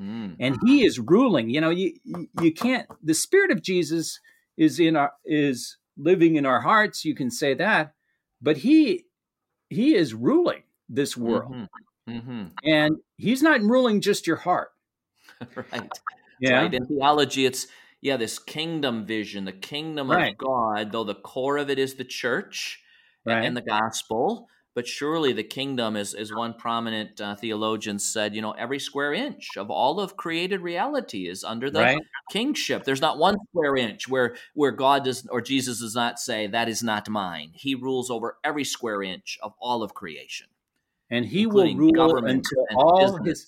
Mm. 0.00 0.36
and 0.38 0.58
he 0.66 0.84
is 0.84 0.98
ruling 0.98 1.48
you 1.48 1.58
know 1.58 1.70
you- 1.70 1.98
you 2.42 2.52
can't 2.52 2.86
the 3.02 3.14
spirit 3.14 3.50
of 3.50 3.62
jesus 3.62 4.20
is 4.58 4.78
in 4.78 4.94
our 4.94 5.12
is 5.24 5.78
living 5.96 6.36
in 6.36 6.44
our 6.44 6.60
hearts 6.60 7.02
you 7.02 7.14
can 7.14 7.30
say 7.30 7.54
that 7.54 7.94
but 8.40 8.58
he 8.58 9.04
he 9.70 9.94
is 9.94 10.14
ruling 10.14 10.62
this 10.88 11.16
world 11.16 11.52
Mhm. 11.54 11.68
Mhm. 12.08 12.52
and 12.64 12.96
he's 13.16 13.42
not 13.42 13.60
ruling 13.62 14.00
just 14.00 14.26
your 14.26 14.36
heart 14.36 14.70
right. 15.72 15.98
yeah 16.40 16.62
Right. 16.62 16.74
In 16.74 16.86
theology, 16.86 17.46
it's 17.46 17.66
yeah, 18.02 18.16
this 18.16 18.38
kingdom 18.38 19.06
vision, 19.06 19.44
the 19.46 19.52
kingdom 19.52 20.10
Right. 20.10 20.32
of 20.32 20.38
God, 20.38 20.92
though 20.92 21.04
the 21.04 21.14
core 21.14 21.56
of 21.56 21.70
it 21.70 21.78
is 21.78 21.94
the 21.94 22.04
church 22.04 22.82
right 23.24 23.44
and 23.44 23.56
the 23.56 23.62
gospel, 23.62 24.48
but 24.76 24.86
surely 24.86 25.32
the 25.32 25.42
kingdom 25.42 25.96
is 25.96 26.12
as 26.12 26.30
one 26.32 26.52
prominent 26.52 27.18
uh, 27.20 27.34
theologian 27.34 27.98
said 27.98 28.34
you 28.36 28.42
know 28.42 28.52
every 28.52 28.78
square 28.78 29.12
inch 29.12 29.56
of 29.56 29.70
all 29.70 29.98
of 29.98 30.16
created 30.16 30.60
reality 30.60 31.26
is 31.26 31.42
under 31.42 31.70
the 31.70 31.80
Right. 31.80 32.02
kingship 32.30 32.84
there's 32.84 33.00
not 33.00 33.18
one 33.18 33.36
square 33.48 33.74
inch 33.76 34.06
where 34.06 34.36
where 34.54 34.70
god 34.70 35.04
does 35.04 35.26
or 35.28 35.40
jesus 35.40 35.80
does 35.80 35.94
not 35.96 36.20
say 36.20 36.46
that 36.46 36.68
is 36.68 36.82
not 36.82 37.08
mine 37.08 37.50
he 37.54 37.74
rules 37.74 38.10
over 38.10 38.36
every 38.44 38.64
square 38.64 39.02
inch 39.02 39.38
of 39.42 39.54
all 39.58 39.82
of 39.82 39.94
creation 39.94 40.46
and 41.10 41.24
he 41.26 41.46
will 41.46 41.74
rule 41.74 42.16
until 42.24 42.66
all 42.76 43.00
business. 43.18 43.26
his 43.40 43.46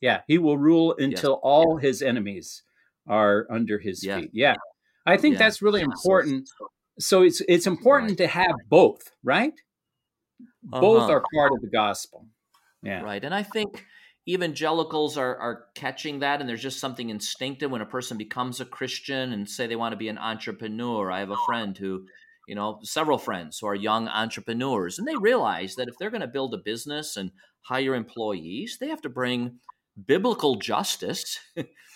yeah 0.00 0.20
he 0.26 0.38
will 0.38 0.58
rule 0.58 0.96
until 0.98 1.34
all 1.42 1.76
his 1.76 2.00
enemies 2.02 2.62
are 3.06 3.46
under 3.50 3.78
his 3.78 4.02
Yeah. 4.02 4.20
feet 4.20 4.30
yeah 4.32 4.54
i 5.04 5.16
think 5.18 5.34
Yeah. 5.34 5.40
that's 5.40 5.60
really 5.60 5.82
important 5.82 6.48
so 6.98 7.22
it's 7.22 7.42
it's 7.48 7.66
important 7.66 8.10
Right. 8.12 8.18
to 8.18 8.26
have 8.28 8.54
both 8.70 9.10
right 9.22 9.54
both 10.62 11.04
Uh-huh. 11.04 11.10
are 11.10 11.24
part 11.34 11.52
of 11.52 11.60
the 11.60 11.68
gospel 11.70 12.28
yeah 12.82 13.02
Right. 13.02 13.24
And 13.24 13.34
I 13.34 13.42
think 13.42 13.86
evangelicals 14.28 15.16
are, 15.16 15.36
are 15.36 15.66
catching 15.74 16.20
that, 16.20 16.40
and 16.40 16.48
there's 16.48 16.62
just 16.62 16.78
something 16.80 17.10
instinctive 17.10 17.70
when 17.70 17.80
a 17.80 17.86
person 17.86 18.16
becomes 18.18 18.60
a 18.60 18.64
Christian 18.66 19.32
and 19.32 19.48
say 19.48 19.66
they 19.66 19.76
want 19.76 19.92
to 19.92 19.96
be 19.96 20.08
an 20.08 20.18
entrepreneur. 20.18 21.10
I 21.10 21.20
have 21.20 21.30
a 21.30 21.36
friend 21.36 21.76
who, 21.76 22.06
you 22.46 22.54
know, 22.54 22.80
several 22.82 23.18
friends 23.18 23.58
who 23.58 23.66
are 23.66 23.74
young 23.74 24.08
entrepreneurs, 24.08 24.98
and 24.98 25.08
they 25.08 25.16
realize 25.16 25.74
that 25.76 25.88
if 25.88 25.98
they're 25.98 26.10
going 26.10 26.20
to 26.20 26.26
build 26.28 26.54
a 26.54 26.58
business 26.58 27.16
and 27.16 27.32
hire 27.62 27.94
employees, 27.94 28.76
they 28.80 28.88
have 28.88 29.02
to 29.02 29.08
bring 29.08 29.58
biblical 30.06 30.56
justice 30.56 31.38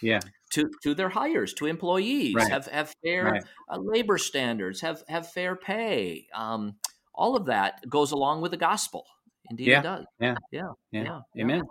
yeah 0.01 0.21
to, 0.53 0.71
to 0.83 0.95
their 0.95 1.09
hires, 1.09 1.53
to 1.55 1.67
employees, 1.67 2.35
Right. 2.35 2.49
have 2.49 2.67
have 2.67 2.95
fair 3.05 3.27
right 3.27 3.45
uh, 3.71 3.79
labor 3.79 4.19
standards, 4.19 4.81
have 4.81 5.03
have 5.09 5.31
fair 5.33 5.57
pay. 5.57 6.27
Um, 6.35 6.77
all 7.17 7.37
of 7.37 7.47
that 7.47 7.89
goes 7.89 8.13
along 8.13 8.43
with 8.43 8.51
the 8.53 8.57
gospel. 8.57 9.05
Indeed, 9.51 9.69
Yeah. 9.69 9.81
it 9.81 9.83
does. 9.83 10.07
Yeah. 10.21 10.35
yeah, 10.51 10.73
yeah, 10.93 11.03
yeah, 11.03 11.21
yeah. 11.35 11.45
amen 11.45 11.63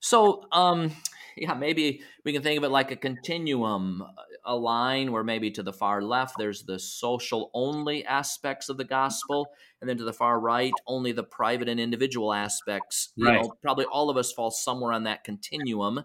So, 0.00 0.44
um, 0.52 0.92
yeah, 1.36 1.54
maybe 1.54 2.02
we 2.24 2.32
can 2.32 2.42
think 2.42 2.58
of 2.58 2.64
it 2.64 2.68
like 2.70 2.90
a 2.90 2.96
continuum, 2.96 4.04
a 4.44 4.56
line 4.56 5.12
where 5.12 5.24
maybe 5.24 5.50
to 5.52 5.62
the 5.62 5.72
far 5.72 6.02
left 6.02 6.36
there's 6.38 6.64
the 6.64 6.78
social 6.78 7.50
only 7.54 8.04
aspects 8.04 8.68
of 8.68 8.76
the 8.76 8.84
gospel, 8.84 9.48
and 9.80 9.88
then 9.88 9.98
to 9.98 10.04
the 10.04 10.12
far 10.12 10.38
right 10.40 10.80
only 10.86 11.12
the 11.12 11.24
private 11.24 11.68
and 11.68 11.80
individual 11.80 12.32
aspects. 12.32 13.12
You 13.16 13.26
Right. 13.26 13.34
know, 13.34 13.56
probably 13.62 13.86
all 13.86 14.10
of 14.10 14.16
us 14.16 14.32
fall 14.32 14.50
somewhere 14.50 14.92
on 14.92 15.04
that 15.04 15.24
continuum. 15.24 16.04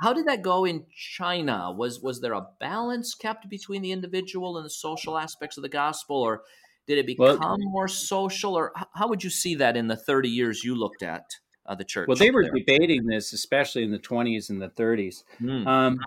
How 0.00 0.12
did 0.12 0.26
that 0.26 0.42
go 0.42 0.64
in 0.64 0.86
China? 0.94 1.72
Was 1.72 2.00
was 2.00 2.20
there 2.20 2.32
a 2.34 2.48
balance 2.60 3.14
kept 3.14 3.48
between 3.48 3.82
the 3.82 3.92
individual 3.92 4.56
and 4.56 4.66
the 4.66 4.70
social 4.70 5.16
aspects 5.16 5.56
of 5.56 5.62
the 5.62 5.68
gospel, 5.68 6.16
or 6.16 6.44
did 6.86 6.98
it 7.08 7.18
Well- 7.18 7.36
become 7.36 7.60
more 7.60 7.88
social? 7.88 8.54
Or 8.54 8.72
how 8.94 9.08
would 9.08 9.22
you 9.24 9.30
see 9.30 9.54
that 9.56 9.76
in 9.76 9.86
the 9.88 9.96
thirty 9.96 10.28
years 10.28 10.64
you 10.64 10.74
looked 10.74 11.02
at 11.02 11.24
uh, 11.66 11.74
the 11.74 11.84
church? 11.84 12.08
well 12.08 12.16
they 12.16 12.30
were 12.30 12.42
there? 12.44 12.52
debating 12.52 13.06
this 13.06 13.32
especially 13.32 13.84
in 13.84 13.90
the 13.92 13.98
20s 13.98 14.50
and 14.50 14.60
the 14.60 14.68
30s 14.70 15.22
Mm. 15.40 15.66
Um, 15.66 16.00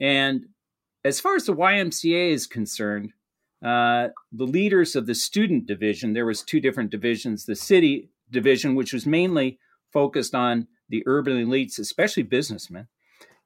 and 0.00 0.46
as 1.04 1.20
far 1.20 1.36
as 1.36 1.44
the 1.46 1.54
YMCA 1.54 2.30
is 2.32 2.46
concerned, 2.46 3.12
uh, 3.64 4.08
the 4.32 4.46
leaders 4.46 4.96
of 4.96 5.06
the 5.06 5.14
student 5.14 5.66
division, 5.66 6.12
there 6.12 6.26
was 6.26 6.42
two 6.42 6.60
different 6.60 6.90
divisions. 6.90 7.44
The 7.46 7.56
city 7.56 8.10
division, 8.30 8.74
which 8.74 8.92
was 8.92 9.06
mainly 9.06 9.58
focused 9.92 10.34
on 10.34 10.66
the 10.88 11.02
urban 11.06 11.36
elites, 11.46 11.78
especially 11.78 12.22
businessmen, 12.24 12.88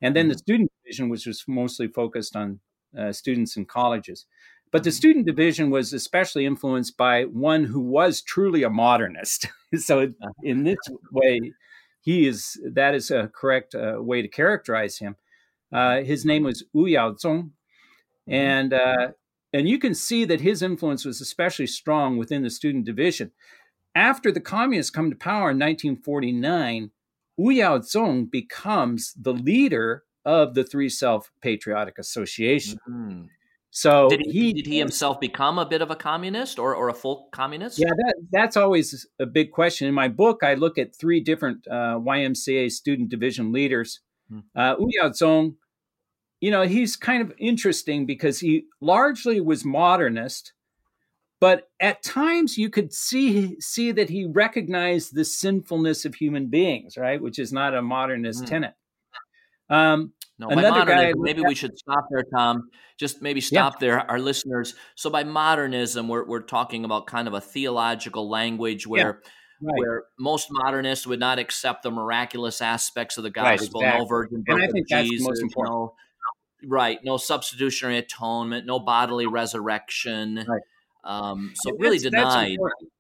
and 0.01 0.15
then 0.17 0.29
the 0.29 0.39
student 0.39 0.71
division, 0.83 1.09
which 1.09 1.27
was 1.27 1.45
mostly 1.47 1.87
focused 1.89 2.35
on 2.37 2.61
uh, 2.99 3.13
students 3.13 3.57
in 3.57 3.65
colleges. 3.67 4.27
But 4.71 4.85
the 4.85 4.93
student 4.93 5.27
division 5.27 5.71
was 5.71 5.93
especially 5.93 6.45
influenced 6.45 6.97
by 6.97 7.25
one 7.25 7.65
who 7.65 7.81
was 7.81 8.21
truly 8.21 8.63
a 8.63 8.71
modernist. 8.71 9.47
so, 9.77 10.13
in 10.43 10.65
this 10.65 10.79
way, 11.11 11.53
he 12.01 12.27
is 12.27 12.61
that 12.75 12.95
is 12.95 13.11
a 13.11 13.31
correct 13.35 13.75
uh, 13.75 13.97
way 13.99 14.23
to 14.23 14.29
characterize 14.29 14.99
him. 14.99 15.17
Uh, 15.73 16.03
his 16.03 16.25
name 16.25 16.45
was 16.45 16.65
Wu 16.73 16.85
Yaozong, 16.85 17.51
and 18.27 18.73
uh, 18.73 19.09
and 19.53 19.69
you 19.69 19.79
can 19.79 19.95
see 19.95 20.25
that 20.25 20.41
his 20.41 20.63
influence 20.63 21.05
was 21.05 21.21
especially 21.21 21.67
strong 21.67 22.17
within 22.17 22.43
the 22.43 22.51
student 22.51 22.85
division. 22.85 23.33
After 23.95 24.31
the 24.31 24.41
communists 24.41 24.91
come 24.91 25.11
to 25.11 25.17
power 25.17 25.51
in 25.51 25.59
1949, 25.59 26.91
Wu 27.37 27.53
Yaozong 27.53 28.31
becomes 28.31 29.15
the 29.15 29.33
leader 29.33 30.05
of 30.25 30.55
the 30.55 30.65
Three 30.65 30.89
Self 30.89 31.31
Patriotic 31.41 31.99
Association. 31.99 32.79
Mhm. 32.89 33.29
So 33.79 34.09
Did 34.09 34.23
he, 34.23 34.33
he 34.33 34.53
did 34.55 34.67
he 34.67 34.79
himself 34.81 35.21
become 35.21 35.57
a 35.57 35.65
bit 35.65 35.83
of 35.83 35.89
a 35.93 35.95
communist 35.95 36.59
or, 36.59 36.75
or 36.75 36.89
a 36.89 36.93
full 36.93 37.29
communist? 37.31 37.79
Yeah, 37.79 37.91
that, 37.97 38.15
that's 38.33 38.57
always 38.57 39.07
a 39.21 39.27
big 39.27 39.53
question. 39.53 39.87
In 39.87 39.95
my 39.95 40.09
book, 40.09 40.43
I 40.43 40.55
look 40.55 40.79
at 40.79 40.97
three 40.97 41.21
different 41.21 41.65
uh, 41.71 41.97
YMCA 42.01 42.73
student 42.73 43.09
division 43.09 43.53
leaders. 43.53 44.01
Hmm. 44.29 44.41
Uh, 44.57 44.75
Wu 44.81 44.89
Yaozong, 45.01 45.55
you 46.41 46.51
know, 46.51 46.63
he's 46.63 46.97
kind 46.97 47.23
of 47.23 47.33
interesting 47.39 48.05
because 48.05 48.41
he 48.41 48.65
largely 48.81 49.41
was 49.41 49.65
modernist, 49.65 50.55
but 51.39 51.69
at 51.79 52.03
times 52.03 52.59
you 52.59 52.71
could 52.71 52.93
see 52.93 53.61
see 53.61 53.93
that 53.93 54.11
he 54.11 54.27
recognized 54.27 55.15
the 55.15 55.25
sinfulness 55.25 56.05
of 56.05 56.17
human 56.17 56.49
beings, 56.49 56.97
right? 56.97 57.23
Which 57.23 57.39
is 57.39 57.53
not 57.53 57.77
a 57.77 57.83
modernist 57.83 58.41
Hmm. 58.41 58.47
tenet. 58.47 58.75
Um, 59.71 60.15
No, 60.41 60.49
Another 60.49 60.71
by 60.71 60.79
modernism, 60.79 61.23
maybe 61.23 61.43
we 61.43 61.55
should 61.57 61.77
stop 61.77 62.07
there, 62.11 62.23
Tom. 62.35 62.71
Just 62.97 63.21
maybe 63.23 63.41
stop 63.41 63.81
there, 63.81 64.09
our 64.09 64.21
listeners. 64.21 64.75
So 64.95 65.11
by 65.11 65.25
modernism, 65.25 66.07
we're, 66.07 66.25
we're 66.27 66.43
talking 66.43 66.85
about 66.85 67.07
kind 67.09 67.27
of 67.27 67.35
a 67.35 67.41
theological 67.41 68.29
language 68.31 68.87
where 68.87 69.21
right. 69.61 69.79
where 69.79 70.05
most 70.19 70.47
modernists 70.51 71.07
would 71.09 71.19
not 71.19 71.41
accept 71.41 71.83
the 71.83 71.91
miraculous 71.91 72.61
aspects 72.63 73.17
of 73.19 73.25
the 73.25 73.33
Right, 73.37 73.59
gospel. 73.59 73.81
exactly. 73.81 74.01
No 74.01 74.07
virgin 74.07 74.35
And 74.37 74.45
birth 74.45 74.61
I 74.63 74.65
of 74.67 74.73
think 74.73 74.87
that's 74.89 75.09
Jesus. 75.09 75.27
most 75.27 75.43
important. 75.43 75.75
No, 75.75 75.95
right. 76.69 76.99
No 77.03 77.17
substitutionary 77.17 77.99
atonement. 77.99 78.65
No 78.65 78.79
bodily 78.79 79.27
resurrection. 79.27 80.45
Right. 80.49 80.61
Um, 81.05 81.53
so 81.57 81.71
And 81.71 81.81
really 81.81 81.99
denied. 81.99 82.53
important. 82.53 82.91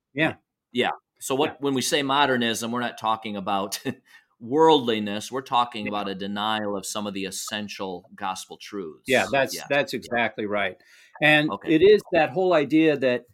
Yeah. 0.72 0.90
So 1.20 1.34
what 1.34 1.60
when 1.60 1.74
we 1.74 1.82
say 1.82 2.02
modernism, 2.02 2.70
we're 2.70 2.80
not 2.80 2.98
talking 2.98 3.36
about 3.36 3.80
worldliness. 4.40 5.32
We're 5.32 5.42
talking 5.42 5.88
about 5.88 6.08
a 6.08 6.14
denial 6.14 6.76
of 6.76 6.86
some 6.86 7.06
of 7.06 7.14
the 7.14 7.24
essential 7.24 8.08
gospel 8.14 8.56
truths. 8.60 9.04
Yeah, 9.06 9.26
that's 9.30 9.54
Yeah. 9.54 9.64
that's 9.68 9.94
exactly 9.94 10.46
right. 10.46 10.76
And 11.22 11.50
Okay. 11.50 11.74
it 11.74 11.82
is 11.82 12.00
that 12.12 12.30
whole 12.30 12.52
idea 12.54 12.96
that 12.96 13.24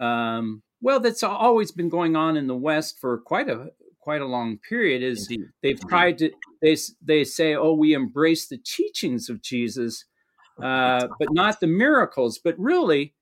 um, 0.00 0.62
well, 0.80 1.00
that's 1.00 1.22
always 1.24 1.72
been 1.72 1.88
going 1.88 2.14
on 2.14 2.36
in 2.36 2.46
the 2.46 2.56
West 2.56 2.98
for 3.00 3.18
quite 3.18 3.48
a 3.48 3.70
quite 4.00 4.20
a 4.20 4.26
long 4.26 4.58
period. 4.58 5.02
Is 5.02 5.28
Indeed. 5.30 5.46
they've 5.62 5.70
Indeed. 5.72 5.88
tried 5.88 6.18
to 6.18 6.30
they 6.62 6.76
they 7.02 7.24
say, 7.24 7.54
oh, 7.54 7.74
we 7.74 7.92
embrace 7.94 8.46
the 8.48 8.58
teachings 8.58 9.28
of 9.28 9.42
Jesus, 9.42 10.04
uh, 10.62 11.08
but 11.18 11.28
not 11.32 11.60
the 11.60 11.66
miracles. 11.66 12.38
But 12.42 12.54
really, 12.58 13.14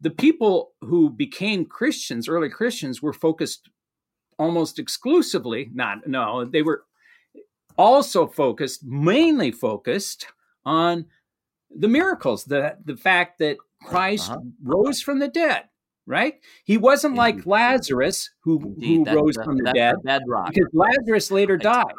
the 0.00 0.10
people 0.10 0.72
who 0.80 1.10
became 1.10 1.64
Christians, 1.66 2.28
early 2.28 2.48
Christians, 2.50 3.00
were 3.02 3.12
focused 3.12 3.68
almost 4.38 4.78
exclusively. 4.78 5.70
Not 5.74 6.06
no, 6.06 6.44
they 6.44 6.62
were 6.62 6.84
also 7.76 8.26
focused, 8.26 8.84
mainly 8.84 9.50
focused 9.52 10.26
on 10.64 11.06
the 11.70 11.88
miracles, 11.88 12.44
the 12.44 12.76
the 12.84 12.96
fact 12.96 13.38
that 13.38 13.56
Christ 13.84 14.30
Uh-huh. 14.30 14.40
rose 14.62 15.00
from 15.00 15.18
the 15.18 15.28
dead. 15.28 15.64
Right? 16.06 16.40
He 16.64 16.78
wasn't 16.78 17.16
like 17.16 17.44
Lazarus, 17.44 18.30
who 18.40 18.60
Indeed. 18.80 19.08
who 19.08 19.14
rose 19.14 19.34
the- 19.34 19.44
from 19.44 19.58
the 19.58 19.72
dead, 19.74 19.96
bedrock. 20.02 20.54
because 20.54 20.70
Lazarus 20.72 21.30
later 21.30 21.54
Right. 21.54 21.62
died. 21.62 21.94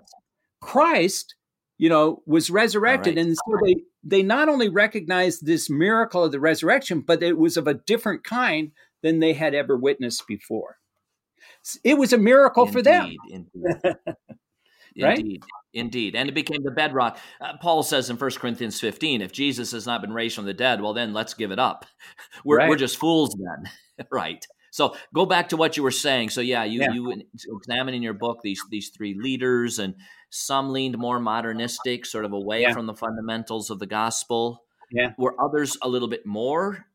Christ, 0.61 1.35
you 1.77 1.89
know, 1.89 2.23
was 2.25 2.49
resurrected, 2.49 3.15
right. 3.17 3.25
and 3.25 3.35
so 3.37 3.57
they 3.63 3.75
they 4.01 4.23
not 4.23 4.49
only 4.49 4.67
recognized 4.69 5.45
this 5.45 5.69
miracle 5.69 6.23
of 6.23 6.31
the 6.31 6.39
resurrection, 6.39 7.01
but 7.01 7.21
it 7.21 7.37
was 7.37 7.55
of 7.57 7.67
a 7.67 7.73
different 7.75 8.23
kind 8.23 8.71
than 9.03 9.19
they 9.19 9.33
had 9.33 9.53
ever 9.53 9.77
witnessed 9.77 10.25
before. 10.27 10.77
It 11.83 11.97
was 11.97 12.13
a 12.13 12.17
miracle 12.17 12.65
for 12.65 12.81
them. 12.81 13.15
Indeed, 13.29 13.47
Indeed. 13.53 13.95
Right? 15.01 15.19
Indeed. 15.19 15.43
Indeed. 15.73 16.15
And 16.15 16.27
it 16.27 16.33
became 16.35 16.63
the 16.63 16.71
bedrock. 16.71 17.19
Uh, 17.39 17.53
Paul 17.61 17.83
says 17.83 18.09
in 18.09 18.17
1 18.17 18.31
Corinthians 18.31 18.79
15, 18.81 19.21
if 19.21 19.31
Jesus 19.31 19.71
has 19.71 19.85
not 19.85 20.01
been 20.01 20.11
raised 20.11 20.35
from 20.35 20.45
the 20.45 20.53
dead, 20.53 20.81
well, 20.81 20.93
then 20.93 21.13
let's 21.13 21.33
give 21.35 21.51
it 21.51 21.59
up. 21.59 21.85
We're, 22.43 22.57
Right. 22.57 22.69
we're 22.69 22.75
just 22.75 22.97
fools 22.97 23.33
then. 23.37 24.05
right. 24.11 24.45
So 24.71 24.95
go 25.13 25.25
back 25.25 25.49
to 25.49 25.57
what 25.57 25.77
you 25.77 25.83
were 25.83 25.91
saying. 25.91 26.29
So 26.31 26.41
yeah, 26.41 26.63
you, 26.63 26.81
Yeah. 26.81 26.91
you 26.91 27.23
examine 27.57 27.93
in 27.93 28.01
your 28.01 28.13
book 28.13 28.39
these 28.43 28.61
these 28.69 28.89
three 28.89 29.13
leaders, 29.17 29.79
and 29.79 29.95
some 30.31 30.71
leaned 30.73 30.97
more 30.97 31.19
modernistic, 31.19 32.05
sort 32.05 32.25
of 32.25 32.33
away 32.33 32.63
Yeah. 32.63 32.73
from 32.73 32.85
the 32.85 32.93
fundamentals 32.95 33.69
of 33.69 33.79
the 33.79 33.87
gospel. 33.87 34.63
Yeah. 34.91 35.13
Were 35.17 35.35
others 35.41 35.77
a 35.81 35.87
little 35.87 36.07
bit 36.09 36.25
more 36.25 36.85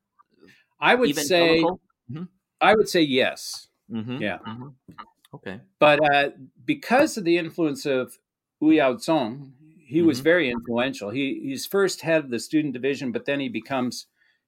I 0.80 0.94
would 0.94 1.14
say, 1.16 1.58
evangelical? 1.58 1.80
I 2.60 2.74
would 2.74 2.88
say 2.88 3.00
yes, 3.02 3.68
Mhm, 3.94 4.20
Yeah. 4.20 4.38
mhm. 4.46 4.74
Okay. 5.34 5.60
but 5.78 6.00
uh, 6.12 6.30
because 6.64 7.16
of 7.16 7.24
the 7.24 7.38
influence 7.38 7.86
of 7.86 8.18
Wu 8.60 8.70
Yaozong, 8.72 9.52
he 9.78 10.02
was 10.02 10.20
Mhm. 10.20 10.24
very 10.24 10.50
influential. 10.50 11.10
He 11.10 11.40
he's 11.42 11.66
first 11.66 12.00
head 12.02 12.24
of 12.24 12.30
the 12.30 12.38
student 12.38 12.72
division, 12.74 13.12
but 13.12 13.26
then 13.26 13.40
he 13.40 13.48
becomes 13.48 14.06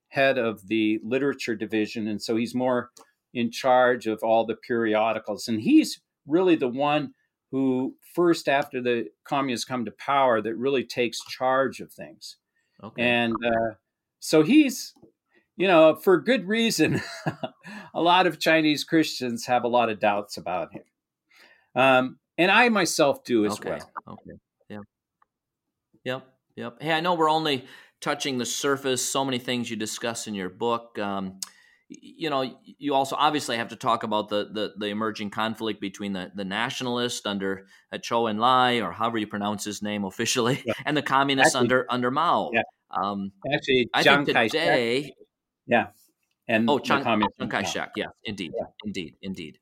head 0.09 0.37
of 0.37 0.67
the 0.67 0.99
literature 1.03 1.55
division, 1.55 2.07
and 2.07 2.21
so 2.21 2.35
he's 2.35 2.55
more 2.55 2.91
in 3.33 3.51
charge 3.51 4.07
of 4.07 4.23
all 4.23 4.45
the 4.45 4.55
periodicals. 4.55 5.47
And 5.47 5.61
he's 5.61 6.01
really 6.25 6.55
the 6.55 6.69
one 6.69 7.13
who, 7.51 7.97
first 8.15 8.49
after 8.49 8.81
the 8.81 9.09
communists 9.23 9.65
come 9.65 9.85
to 9.85 9.91
power, 9.91 10.41
that 10.41 10.55
really 10.55 10.83
takes 10.85 11.23
charge 11.25 11.79
of 11.81 11.91
things. 11.93 12.37
Okay. 12.83 13.03
And 13.03 13.35
uh, 13.45 13.75
so 14.19 14.43
he's, 14.43 14.93
you 15.57 15.67
know, 15.67 15.95
for 15.95 16.21
good 16.21 16.47
reason, 16.47 17.01
a 17.93 18.01
lot 18.01 18.27
of 18.27 18.39
Chinese 18.39 18.83
Christians 18.83 19.47
have 19.47 19.63
a 19.63 19.67
lot 19.67 19.89
of 19.89 19.99
doubts 19.99 20.37
about 20.37 20.71
him. 20.71 20.83
Um, 21.75 22.19
and 22.37 22.51
I 22.51 22.69
myself 22.69 23.23
do 23.23 23.45
as 23.45 23.53
okay. 23.53 23.71
well. 23.71 23.91
Okay. 24.07 24.39
Yeah. 24.69 24.79
Yep. 26.05 26.27
Yep. 26.55 26.81
Hey, 26.81 26.91
I 26.91 26.99
know 26.99 27.15
we're 27.15 27.29
only 27.29 27.65
touching 28.01 28.37
the 28.37 28.45
surface. 28.45 29.03
So 29.03 29.25
many 29.25 29.39
things 29.39 29.69
you 29.69 29.75
discuss 29.75 30.27
in 30.27 30.35
your 30.35 30.49
book. 30.49 30.97
Um, 30.99 31.39
you 31.89 32.29
know, 32.29 32.59
you 32.63 32.93
also 32.93 33.15
obviously 33.15 33.57
have 33.57 33.69
to 33.69 33.75
talk 33.75 34.03
about 34.03 34.29
the 34.29 34.49
the, 34.51 34.73
the 34.77 34.87
emerging 34.87 35.31
conflict 35.31 35.81
between 35.81 36.13
the, 36.13 36.31
the 36.35 36.45
nationalist 36.45 37.25
under 37.25 37.65
uh, 37.91 37.97
Zhou 37.97 38.31
Enlai, 38.31 38.85
or 38.85 38.91
however 38.91 39.17
you 39.17 39.25
pronounce 39.25 39.63
his 39.63 39.81
name 39.81 40.03
officially, 40.03 40.61
yeah. 40.65 40.73
and 40.85 40.97
the 40.97 41.01
communists 41.01 41.55
actually, 41.55 41.65
under 41.65 41.85
under 41.89 42.11
Mao. 42.11 42.51
Yeah. 42.53 42.61
Um, 42.91 43.31
actually, 43.51 43.89
I 43.93 44.03
think 44.03 44.27
today. 44.27 45.13
Yeah. 45.67 45.87
And 46.47 46.69
oh, 46.69 46.79
Chiang, 46.79 47.03
Chiang 47.03 47.49
Kai-shek. 47.49 47.91
Yeah, 47.95 48.07
indeed, 48.23 48.53
yeah. 48.57 48.67
indeed, 48.85 49.15
indeed. 49.21 49.59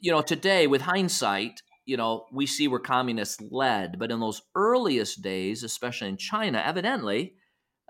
You 0.00 0.12
know, 0.12 0.20
today 0.20 0.66
with 0.66 0.82
hindsight, 0.82 1.62
you 1.86 1.96
know, 1.96 2.26
we 2.30 2.46
see 2.46 2.68
where 2.68 2.80
communists 2.80 3.42
led, 3.50 3.98
but 3.98 4.10
in 4.10 4.20
those 4.20 4.42
earliest 4.54 5.22
days, 5.22 5.62
especially 5.62 6.08
in 6.08 6.18
China, 6.18 6.62
evidently, 6.64 7.34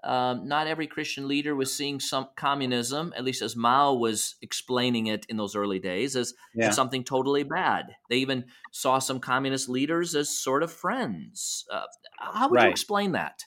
um, 0.04 0.46
not 0.46 0.66
every 0.66 0.86
Christian 0.86 1.26
leader 1.26 1.56
was 1.56 1.74
seeing 1.74 1.98
some 1.98 2.28
communism, 2.36 3.12
at 3.16 3.24
least 3.24 3.40
as 3.40 3.56
Mao 3.56 3.94
was 3.94 4.36
explaining 4.42 5.06
it 5.06 5.24
in 5.28 5.36
those 5.36 5.56
early 5.56 5.78
days, 5.78 6.14
as, 6.14 6.34
yeah. 6.54 6.68
as 6.68 6.76
something 6.76 7.02
totally 7.02 7.42
bad. 7.42 7.86
They 8.10 8.16
even 8.16 8.44
saw 8.70 8.98
some 8.98 9.18
communist 9.18 9.68
leaders 9.68 10.14
as 10.14 10.28
sort 10.28 10.62
of 10.62 10.70
friends. 10.70 11.64
Uh, 11.72 11.84
how 12.18 12.48
would 12.48 12.56
right. 12.56 12.66
you 12.66 12.70
explain 12.70 13.12
that? 13.12 13.40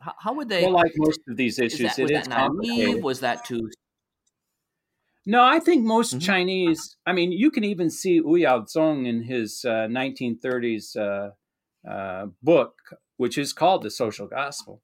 How, 0.00 0.14
how, 0.18 0.32
would 0.34 0.48
they? 0.48 0.62
Well, 0.62 0.72
like 0.72 0.92
most 0.96 1.20
of 1.28 1.36
these 1.36 1.58
issues, 1.58 1.80
is 1.80 1.96
that, 1.96 2.02
was 2.02 2.10
that 2.28 2.52
naive? 2.54 3.02
Was 3.02 3.20
that 3.20 3.44
too 3.44 3.68
no, 5.28 5.44
I 5.44 5.60
think 5.60 5.84
most 5.84 6.12
mm-hmm. 6.14 6.20
Chinese. 6.20 6.96
I 7.04 7.12
mean, 7.12 7.32
you 7.32 7.50
can 7.50 7.62
even 7.62 7.90
see 7.90 8.18
Wu 8.18 8.38
Yaozong 8.38 9.06
in 9.06 9.24
his 9.24 9.62
uh, 9.62 9.86
1930s 9.86 10.96
uh, 10.96 11.86
uh, 11.86 12.26
book, 12.42 12.76
which 13.18 13.36
is 13.36 13.52
called 13.52 13.82
The 13.82 13.90
Social 13.90 14.26
Gospel. 14.26 14.80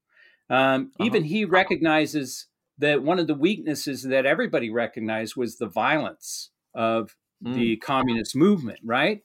Um, 0.50 0.92
uh-huh. 1.00 1.06
Even 1.06 1.25
he 1.25 1.47
recognizes 1.47 2.49
that 2.76 3.02
one 3.02 3.18
of 3.18 3.26
the 3.26 3.35
weaknesses 3.35 4.02
that 4.02 4.26
everybody 4.26 4.68
recognized 4.68 5.35
was 5.35 5.56
the 5.56 5.66
violence 5.66 6.50
of 6.75 7.16
mm. 7.42 7.54
the 7.54 7.78
communist 7.78 8.37
movement, 8.37 8.80
right? 8.85 9.23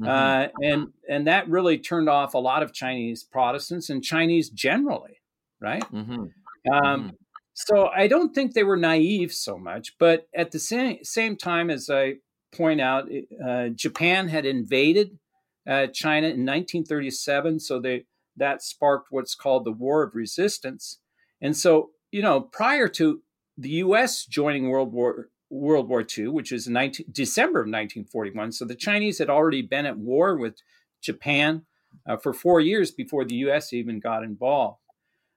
Mm-hmm. 0.00 0.10
Uh, 0.10 0.48
and 0.62 0.88
and 1.08 1.26
that 1.26 1.48
really 1.48 1.78
turned 1.78 2.08
off 2.08 2.34
a 2.34 2.38
lot 2.38 2.62
of 2.62 2.72
Chinese 2.72 3.24
Protestants 3.24 3.88
and 3.88 4.04
Chinese 4.04 4.50
generally, 4.50 5.20
right? 5.60 5.82
Mm-hmm. 5.92 6.12
Um, 6.12 6.28
mm-hmm. 6.70 7.08
So 7.54 7.88
I 7.88 8.06
don't 8.06 8.34
think 8.34 8.52
they 8.52 8.62
were 8.62 8.76
naive 8.76 9.32
so 9.32 9.56
much, 9.56 9.96
but 9.98 10.28
at 10.34 10.50
the 10.50 10.58
same 10.58 10.98
same 11.02 11.36
time, 11.36 11.70
as 11.70 11.88
I 11.88 12.16
point 12.54 12.80
out, 12.80 13.08
uh, 13.46 13.68
Japan 13.68 14.28
had 14.28 14.44
invaded 14.44 15.18
uh, 15.66 15.86
China 15.86 16.26
in 16.26 16.44
1937, 16.44 17.60
so 17.60 17.80
they 17.80 18.04
that 18.36 18.62
sparked 18.62 19.08
what's 19.10 19.34
called 19.34 19.64
the 19.64 19.72
War 19.72 20.02
of 20.02 20.14
Resistance. 20.14 20.98
And 21.40 21.56
so, 21.56 21.90
you 22.10 22.20
know, 22.20 22.42
prior 22.42 22.88
to 22.88 23.22
the 23.56 23.70
U.S. 23.70 24.26
joining 24.26 24.68
World 24.68 24.92
War 24.92 25.30
World 25.50 25.88
War 25.88 26.04
II, 26.16 26.28
which 26.28 26.52
is 26.52 26.68
19, 26.68 27.06
December 27.12 27.60
of 27.60 27.66
1941, 27.66 28.52
so 28.52 28.64
the 28.64 28.74
Chinese 28.74 29.18
had 29.18 29.30
already 29.30 29.62
been 29.62 29.86
at 29.86 29.98
war 29.98 30.36
with 30.36 30.60
Japan 31.00 31.62
uh, 32.08 32.16
for 32.16 32.32
four 32.32 32.60
years 32.60 32.90
before 32.90 33.24
the 33.24 33.36
U.S. 33.36 33.72
even 33.72 34.00
got 34.00 34.24
involved. 34.24 34.80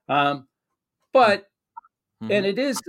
Um, 0.07 0.47
but 1.13 1.49
Mm-hmm. 2.21 2.31
and 2.33 2.45
it 2.45 2.59
is 2.59 2.81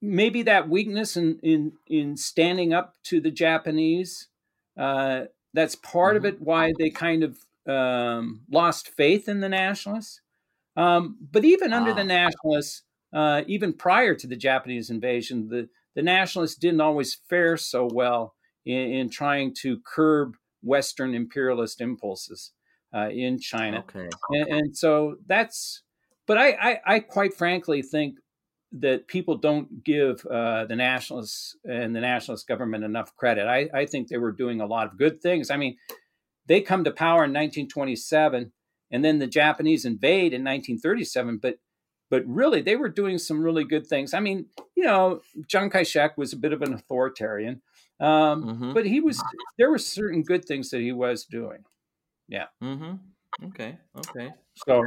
maybe 0.00 0.42
that 0.44 0.68
weakness 0.68 1.16
in 1.16 1.38
in 1.42 1.72
in 1.86 2.16
standing 2.16 2.72
up 2.72 2.94
to 3.04 3.20
the 3.20 3.30
Japanese. 3.30 4.28
Uh, 4.78 5.24
that's 5.52 5.74
part 5.74 6.16
mm-hmm. 6.16 6.26
of 6.26 6.34
it. 6.34 6.40
Why 6.40 6.72
they 6.78 6.88
kind 6.88 7.22
of 7.22 7.38
um, 7.66 8.42
lost 8.50 8.88
faith 8.88 9.28
in 9.28 9.40
the 9.40 9.48
nationalists. 9.48 10.22
Um, 10.74 11.18
but 11.20 11.44
even 11.44 11.72
under 11.72 11.92
the 11.92 12.02
ah. 12.02 12.04
nationalists, 12.04 12.82
uh, 13.12 13.42
even 13.46 13.72
prior 13.72 14.14
to 14.14 14.26
the 14.26 14.36
Japanese 14.36 14.88
invasion, 14.90 15.48
the 15.48 15.68
the 15.94 16.02
nationalists 16.02 16.56
didn't 16.56 16.80
always 16.80 17.18
fare 17.28 17.56
so 17.56 17.88
well 17.92 18.34
in, 18.64 18.92
in 18.92 19.10
trying 19.10 19.54
to 19.62 19.80
curb 19.84 20.34
Western 20.62 21.14
imperialist 21.14 21.80
impulses 21.80 22.52
uh, 22.94 23.08
in 23.10 23.38
China. 23.38 23.80
Okay. 23.80 24.08
And, 24.30 24.48
and, 24.48 24.76
so 24.76 25.16
that's. 25.26 25.82
But 26.26 26.38
I, 26.38 26.50
I, 26.50 26.80
I 26.86 27.00
quite 27.00 27.34
frankly 27.34 27.82
think 27.82 28.16
that 28.72 29.08
people 29.08 29.36
don't 29.36 29.82
give 29.82 30.24
uh, 30.26 30.66
the 30.66 30.76
nationalists 30.76 31.56
and 31.64 31.96
the 31.96 32.00
nationalist 32.00 32.46
government 32.46 32.84
enough 32.84 33.14
credit. 33.16 33.46
I, 33.46 33.68
I, 33.74 33.86
think 33.86 34.08
they 34.08 34.18
were 34.18 34.32
doing 34.32 34.60
a 34.60 34.66
lot 34.66 34.86
of 34.86 34.98
good 34.98 35.22
things. 35.22 35.50
I 35.50 35.56
mean, 35.56 35.78
they 36.46 36.60
come 36.60 36.84
to 36.84 36.90
power 36.90 37.24
in 37.24 37.30
1927, 37.30 38.52
and 38.90 39.04
then 39.04 39.18
the 39.18 39.26
Japanese 39.26 39.86
invade 39.86 40.34
in 40.34 40.44
1937. 40.44 41.38
But 41.40 41.56
but 42.10 42.24
really, 42.26 42.62
they 42.62 42.76
were 42.76 42.88
doing 42.88 43.18
some 43.18 43.42
really 43.42 43.64
good 43.64 43.86
things. 43.86 44.14
I 44.14 44.20
mean, 44.20 44.46
you 44.74 44.84
know, 44.84 45.20
Chiang 45.48 45.70
Kai-shek 45.70 46.16
was 46.16 46.32
a 46.32 46.36
bit 46.36 46.52
of 46.52 46.62
an 46.62 46.74
authoritarian, 46.74 47.62
um, 48.00 48.44
mm-hmm. 48.44 48.74
but 48.74 48.86
he 48.86 49.00
was. 49.00 49.22
There 49.58 49.70
were 49.70 49.78
certain 49.78 50.22
good 50.22 50.44
things 50.44 50.70
that 50.70 50.80
he 50.80 50.92
was 50.92 51.24
doing. 51.24 51.64
Yeah. 52.28 52.46
Mm-hmm. 52.62 53.46
Okay. 53.48 53.78
Okay. 53.96 54.30
So 54.66 54.84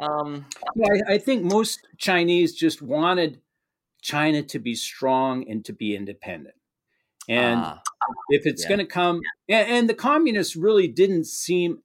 um, 0.00 0.46
I, 0.82 1.14
I 1.14 1.18
think 1.18 1.44
most 1.44 1.86
Chinese 1.98 2.54
just 2.54 2.82
wanted 2.82 3.40
China 4.02 4.42
to 4.42 4.58
be 4.58 4.74
strong 4.74 5.48
and 5.48 5.64
to 5.64 5.72
be 5.72 5.94
independent. 5.94 6.54
And 7.28 7.60
uh, 7.60 7.76
if 8.30 8.46
it's 8.46 8.62
yeah. 8.62 8.68
going 8.68 8.78
to 8.78 8.86
come, 8.86 9.20
and, 9.48 9.68
and, 9.68 9.88
the 9.88 9.94
communists 9.94 10.56
really 10.56 10.88
didn't 10.88 11.26
seem 11.26 11.82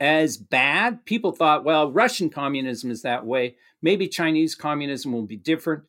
as 0.00 0.36
bad. 0.36 1.04
People 1.04 1.32
thought, 1.32 1.64
well, 1.64 1.90
Russian 1.90 2.30
communism 2.30 2.90
is 2.90 3.02
that 3.02 3.26
way. 3.26 3.56
Maybe 3.82 4.08
Chinese 4.08 4.54
communism 4.54 5.12
will 5.12 5.26
be 5.26 5.36
different. 5.36 5.84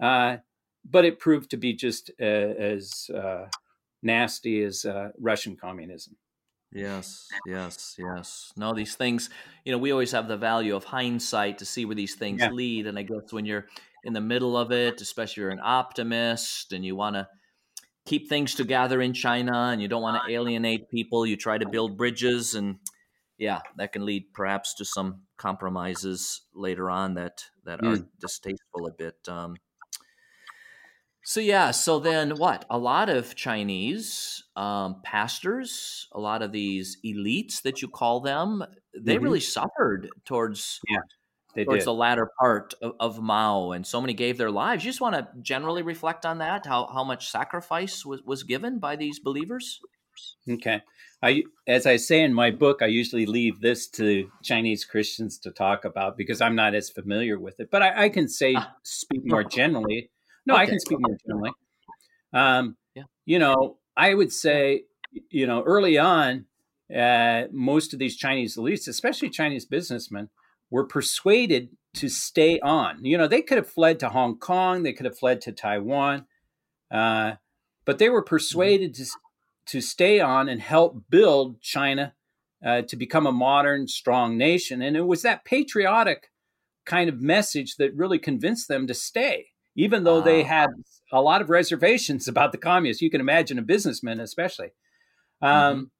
Uh, 0.00 0.38
but 0.84 1.04
it 1.04 1.18
proved 1.18 1.50
to 1.50 1.56
be 1.56 1.74
just 1.74 2.10
uh, 2.20 2.24
as 2.24 3.08
uh, 3.14 3.46
nasty 4.02 4.62
as 4.62 4.84
uh, 4.84 5.10
Russian 5.18 5.56
communism. 5.56 6.16
Yes, 6.72 7.28
yes, 7.46 7.96
yes. 7.98 8.52
No, 8.56 8.72
these 8.72 8.94
things, 8.94 9.28
you 9.64 9.72
know, 9.72 9.78
we 9.78 9.92
always 9.92 10.12
have 10.12 10.26
the 10.26 10.38
value 10.38 10.74
of 10.74 10.84
hindsight 10.84 11.58
to 11.58 11.66
see 11.66 11.84
where 11.84 11.94
these 11.94 12.14
things 12.14 12.40
yeah. 12.40 12.50
lead. 12.50 12.86
And 12.86 12.98
I 12.98 13.02
guess 13.02 13.30
when 13.30 13.44
you're 13.44 13.66
in 14.04 14.14
the 14.14 14.22
middle 14.22 14.56
of 14.56 14.72
it, 14.72 15.00
especially 15.00 15.42
you're 15.42 15.50
an 15.50 15.60
optimist 15.62 16.72
and 16.72 16.84
you 16.84 16.96
want 16.96 17.16
to 17.16 17.28
keep 18.06 18.28
things 18.28 18.54
together 18.54 19.02
in 19.02 19.12
China 19.12 19.68
and 19.70 19.82
you 19.82 19.88
don't 19.88 20.02
want 20.02 20.22
to 20.24 20.32
alienate 20.32 20.88
people, 20.88 21.26
you 21.26 21.36
try 21.36 21.58
to 21.58 21.68
build 21.68 21.98
bridges. 21.98 22.54
And 22.54 22.78
yeah, 23.42 23.58
that 23.76 23.92
can 23.92 24.06
lead 24.06 24.32
perhaps 24.32 24.72
to 24.74 24.84
some 24.84 25.22
compromises 25.36 26.42
later 26.54 26.88
on 26.88 27.14
that, 27.14 27.42
that 27.64 27.80
mm. 27.80 27.98
are 27.98 28.06
distasteful 28.20 28.86
a 28.86 28.92
bit. 28.92 29.16
Um, 29.26 29.56
so 31.24 31.40
yeah, 31.40 31.72
so 31.72 31.98
then 31.98 32.36
what? 32.36 32.64
A 32.70 32.78
lot 32.78 33.08
of 33.08 33.34
Chinese 33.34 34.44
um, 34.54 35.00
pastors, 35.02 36.06
a 36.12 36.20
lot 36.20 36.42
of 36.42 36.52
these 36.52 36.98
elites 37.04 37.62
that 37.62 37.82
you 37.82 37.88
call 37.88 38.20
them, 38.20 38.62
they 38.96 39.16
mm-hmm. 39.16 39.24
really 39.24 39.40
suffered 39.40 40.08
towards 40.24 40.78
yeah, 40.88 40.98
they 41.56 41.64
towards 41.64 41.80
did. 41.80 41.86
the 41.86 41.94
latter 41.94 42.30
part 42.38 42.74
of, 42.80 42.92
of, 43.00 43.20
Mao, 43.20 43.72
and 43.72 43.84
so 43.84 44.00
many 44.00 44.14
gave 44.14 44.38
their 44.38 44.50
lives. 44.52 44.84
You 44.84 44.90
just 44.90 45.00
want 45.00 45.16
to 45.16 45.28
generally 45.40 45.82
reflect 45.82 46.24
on 46.24 46.38
that, 46.38 46.64
how 46.66 46.88
how 46.92 47.02
much 47.02 47.30
sacrifice 47.30 48.06
was 48.06 48.22
was 48.24 48.44
given 48.44 48.78
by 48.78 48.94
these 48.94 49.18
believers. 49.18 49.80
Okay, 50.50 50.80
I 51.22 51.42
as 51.66 51.86
I 51.86 51.96
say 51.96 52.22
in 52.22 52.34
my 52.34 52.50
book, 52.50 52.82
I 52.82 52.86
usually 52.86 53.26
leave 53.26 53.60
this 53.60 53.88
to 53.90 54.28
Chinese 54.42 54.84
Christians 54.84 55.38
to 55.40 55.50
talk 55.50 55.84
about 55.84 56.16
because 56.16 56.40
I'm 56.40 56.56
not 56.56 56.74
as 56.74 56.90
familiar 56.90 57.38
with 57.38 57.60
it, 57.60 57.70
but 57.70 57.82
I, 57.82 58.04
I 58.04 58.08
can 58.08 58.28
say, 58.28 58.54
ah. 58.56 58.74
speak 58.82 59.22
more 59.24 59.44
generally 59.58 60.10
no, 60.46 60.54
okay. 60.54 60.62
I 60.62 60.66
can 60.66 60.80
speak 60.80 60.98
more 61.00 61.16
generally. 61.26 61.50
Um, 62.32 62.76
yeah. 62.94 63.04
You 63.24 63.38
know, 63.38 63.78
I 63.96 64.14
would 64.14 64.32
say, 64.32 64.84
you 65.30 65.46
know, 65.46 65.62
early 65.62 65.98
on, 65.98 66.46
uh, 66.94 67.44
most 67.52 67.92
of 67.92 67.98
these 67.98 68.16
Chinese 68.16 68.56
elites, 68.56 68.88
especially 68.88 69.30
Chinese 69.30 69.64
businessmen, 69.64 70.28
were 70.70 70.86
persuaded 70.86 71.70
to 71.94 72.08
stay 72.08 72.58
on. 72.60 73.04
You 73.04 73.18
know, 73.18 73.28
they 73.28 73.42
could 73.42 73.58
have 73.58 73.68
fled 73.68 74.00
to 74.00 74.08
Hong 74.08 74.38
Kong, 74.38 74.82
they 74.82 74.92
could 74.92 75.06
have 75.06 75.18
fled 75.18 75.40
to 75.42 75.52
Taiwan, 75.52 76.26
uh, 76.90 77.34
but 77.84 77.98
they 77.98 78.08
were 78.08 78.22
mm-hmm. 78.22 78.28
persuaded 78.28 78.94
mm-hmm. 78.94 79.02
to 79.02 79.10
to 79.66 79.80
stay 79.80 80.20
on 80.20 80.48
and 80.48 80.60
help 80.60 81.04
build 81.08 81.60
China 81.60 82.14
uh, 82.64 82.82
to 82.82 82.96
become 82.96 83.26
a 83.26 83.32
modern, 83.32 83.88
strong 83.88 84.36
nation. 84.36 84.82
And 84.82 84.96
it 84.96 85.06
was 85.06 85.22
that 85.22 85.44
patriotic 85.44 86.30
kind 86.84 87.08
of 87.08 87.20
message 87.20 87.76
that 87.76 87.94
really 87.94 88.18
convinced 88.18 88.68
them 88.68 88.86
to 88.86 88.94
stay 88.94 89.46
even 89.74 90.04
though 90.04 90.20
they 90.20 90.42
had 90.42 90.70
a 91.12 91.20
lot 91.20 91.40
of 91.40 91.50
reservations 91.50 92.28
about 92.28 92.52
the 92.52 92.58
communists. 92.58 93.02
You 93.02 93.10
can 93.10 93.20
imagine 93.20 93.58
a 93.58 93.62
businessman, 93.62 94.20
especially. 94.20 94.72
Um, 95.40 95.90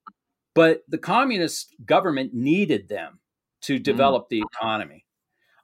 But 0.55 0.83
the 0.87 0.99
communist 0.99 1.75
government 1.85 2.35
needed 2.35 2.89
them 2.89 3.21
to 3.63 3.79
develop 3.79 4.29
the 4.29 4.43
economy. 4.43 5.07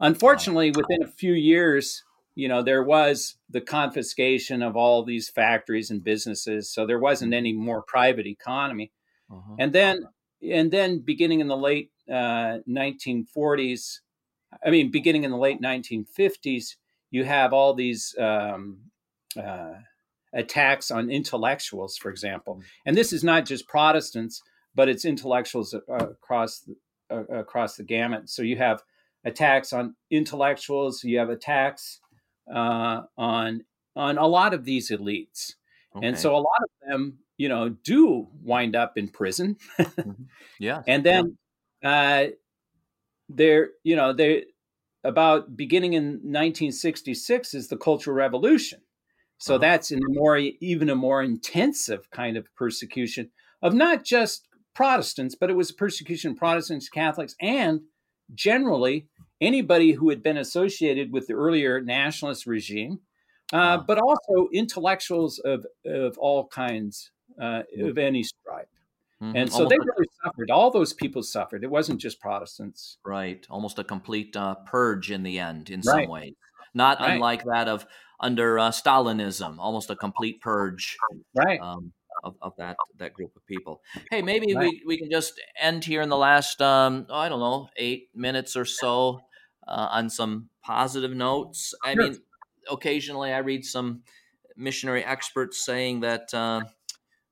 Unfortunately, 0.01 0.71
within 0.71 1.03
a 1.03 1.09
few 1.09 1.35
years, 1.35 2.05
you 2.39 2.47
know, 2.47 2.63
there 2.63 2.85
was 2.85 3.35
the 3.51 3.61
confiscation 3.61 4.63
of 4.63 4.77
all 4.77 5.03
these 5.03 5.29
factories 5.29 5.91
and 5.91 6.05
businesses, 6.05 6.73
so 6.73 6.87
there 6.87 7.01
wasn't 7.01 7.35
any 7.35 7.53
more 7.53 7.83
private 7.83 8.29
economy. 8.29 8.93
Uh-huh. 9.29 9.57
And 9.59 9.73
then, 9.73 10.05
and 10.41 10.71
then, 10.71 11.01
beginning 11.01 11.41
in 11.41 11.49
the 11.49 11.57
late 11.57 11.91
uh, 12.09 12.63
1940s, 12.69 13.99
I 14.65 14.71
mean, 14.71 14.93
beginning 14.93 15.25
in 15.25 15.33
the 15.33 15.37
late 15.37 15.61
1950s, 15.61 16.77
you 17.11 17.25
have 17.25 17.53
all 17.53 17.75
these 17.75 18.15
um, 18.21 18.83
uh, 19.37 19.75
attacks 20.33 20.93
on 20.93 21.11
intellectuals, 21.11 21.97
for 21.97 22.09
example. 22.09 22.63
And 22.87 22.97
this 22.97 23.13
is 23.13 23.25
not 23.25 23.47
just 23.47 23.67
Protestants, 23.67 24.41
but 24.77 24.89
it's 24.89 25.05
intellectuals 25.05 25.75
across 25.75 26.61
the, 26.61 26.77
uh, 27.11 27.41
across 27.41 27.75
the 27.75 27.83
gamut. 27.83 28.31
So 28.31 28.43
you 28.43 28.59
have 28.59 28.85
attacks 29.25 29.73
on 29.73 29.97
intellectuals. 30.09 31.03
You 31.03 31.19
have 31.19 31.31
attacks 31.31 31.99
uh, 32.53 33.03
on 33.17 33.65
on 33.97 34.19
a 34.19 34.27
lot 34.27 34.55
of 34.55 34.65
these 34.65 34.91
elites, 34.91 35.55
and 36.03 36.17
so 36.19 36.35
a 36.35 36.39
lot 36.39 36.63
of 36.63 36.71
them, 36.89 37.19
you 37.37 37.49
know, 37.49 37.69
do 37.71 38.29
wind 38.43 38.77
up 38.77 38.97
in 38.97 39.09
prison. 39.09 39.57
yeah. 40.59 40.83
and 40.87 41.05
then 41.05 41.37
uh, 41.85 42.27
there, 43.29 43.71
you 43.85 43.97
know, 43.97 44.13
they 44.13 44.45
about 45.05 45.57
beginning 45.57 45.93
in 45.95 46.05
1966 46.05 47.55
is 47.55 47.69
the 47.69 47.77
Cultural 47.77 48.17
Revolution. 48.17 48.81
So 49.39 49.55
Uh-huh. 49.55 49.61
that's 49.61 49.91
in 49.91 49.99
a 49.99 50.09
more 50.13 50.37
even 50.39 50.89
a 50.91 50.95
more 50.97 51.23
intensive 51.23 52.11
kind 52.11 52.37
of 52.37 52.53
persecution 52.57 53.31
of 53.63 53.75
not 53.75 54.05
just 54.05 54.49
Protestants, 54.75 55.35
but 55.35 55.51
it 55.51 55.55
was 55.57 55.71
a 55.71 55.75
persecution 55.75 56.33
of 56.33 56.37
Protestants, 56.37 56.89
Catholics, 56.89 57.35
and 57.41 57.81
generally 58.35 59.09
anybody 59.41 59.93
who 59.93 60.09
had 60.11 60.23
been 60.23 60.37
associated 60.39 61.13
with 61.13 61.27
the 61.27 61.35
earlier 61.35 61.81
nationalist 61.81 62.47
regime, 62.47 63.01
uh, 63.53 63.57
Ah. 63.57 63.85
but 63.87 63.99
also 63.99 64.49
intellectuals 64.53 65.39
of 65.41 65.67
of 65.87 66.19
all 66.19 66.47
kinds 66.49 67.11
uh, 67.41 67.63
of 67.81 67.99
any 67.99 68.23
stripe. 68.23 68.69
Mhm. 69.23 69.33
And 69.37 69.53
so 69.53 69.65
Almost 69.65 69.71
they 69.71 69.77
a- 69.77 69.81
really 69.93 70.09
suffered. 70.25 70.51
All 70.51 70.71
those 70.71 70.93
people 70.93 71.23
suffered. 71.23 71.63
It 71.65 71.71
wasn't 71.71 72.01
just 72.01 72.21
Protestants. 72.21 72.99
Right, 73.05 73.47
almost 73.51 73.79
a 73.79 73.85
complete 73.85 74.37
uh, 74.37 74.57
purge 74.67 75.11
in 75.11 75.23
the 75.23 75.39
end, 75.39 75.71
in 75.71 75.81
Right. 75.81 76.05
some 76.05 76.09
ways. 76.11 76.35
Not 76.75 77.01
Right. 77.01 77.13
unlike 77.15 77.45
that 77.45 77.69
of 77.69 77.87
under 78.21 78.59
uh, 78.59 78.71
Stalinism, 78.71 79.59
almost 79.59 79.91
a 79.91 79.97
complete 79.97 80.41
purge 80.41 80.97
Right. 81.35 81.61
um, 81.61 81.93
of, 82.25 82.37
of 82.43 82.53
that 82.59 82.77
that 82.97 83.13
group 83.15 83.35
of 83.37 83.45
people. 83.47 83.81
Hey, 84.11 84.23
maybe 84.23 84.53
Right. 84.55 84.69
we, 84.71 84.83
we 84.87 84.99
can 84.99 85.11
just 85.11 85.41
end 85.61 85.85
here 85.85 86.03
in 86.03 86.09
the 86.09 86.17
last 86.17 86.61
um, 86.61 87.07
oh, 87.09 87.15
I 87.17 87.29
don't 87.29 87.41
know 87.41 87.69
eight 87.77 88.09
minutes 88.15 88.57
or 88.57 88.65
so 88.65 89.21
uh, 89.69 89.89
on 89.91 90.11
some 90.11 90.49
positive 90.63 91.13
notes. 91.15 91.75
I 91.85 91.95
Sure. 91.95 92.03
mean, 92.05 92.19
occasionally 92.71 93.33
I 93.33 93.39
read 93.39 93.65
some 93.65 94.03
missionary 94.57 95.05
experts 95.05 95.65
saying 95.65 96.01
that 96.01 96.33
uh, 96.35 96.63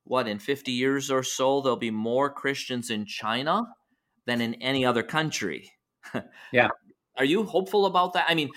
what 0.04 0.28
in 0.28 0.38
50 0.38 0.70
years 0.72 1.10
or 1.10 1.22
so 1.22 1.60
there'll 1.60 1.76
be 1.76 1.90
more 1.90 2.30
Christians 2.30 2.90
in 2.90 3.04
China 3.06 3.64
than 4.26 4.40
in 4.40 4.54
any 4.54 4.84
other 4.84 5.02
country. 5.02 5.72
Yeah. 6.52 6.68
Are 7.18 7.24
you 7.24 7.44
hopeful 7.44 7.86
about 7.86 8.12
that? 8.12 8.26
I 8.28 8.34
mean, 8.34 8.50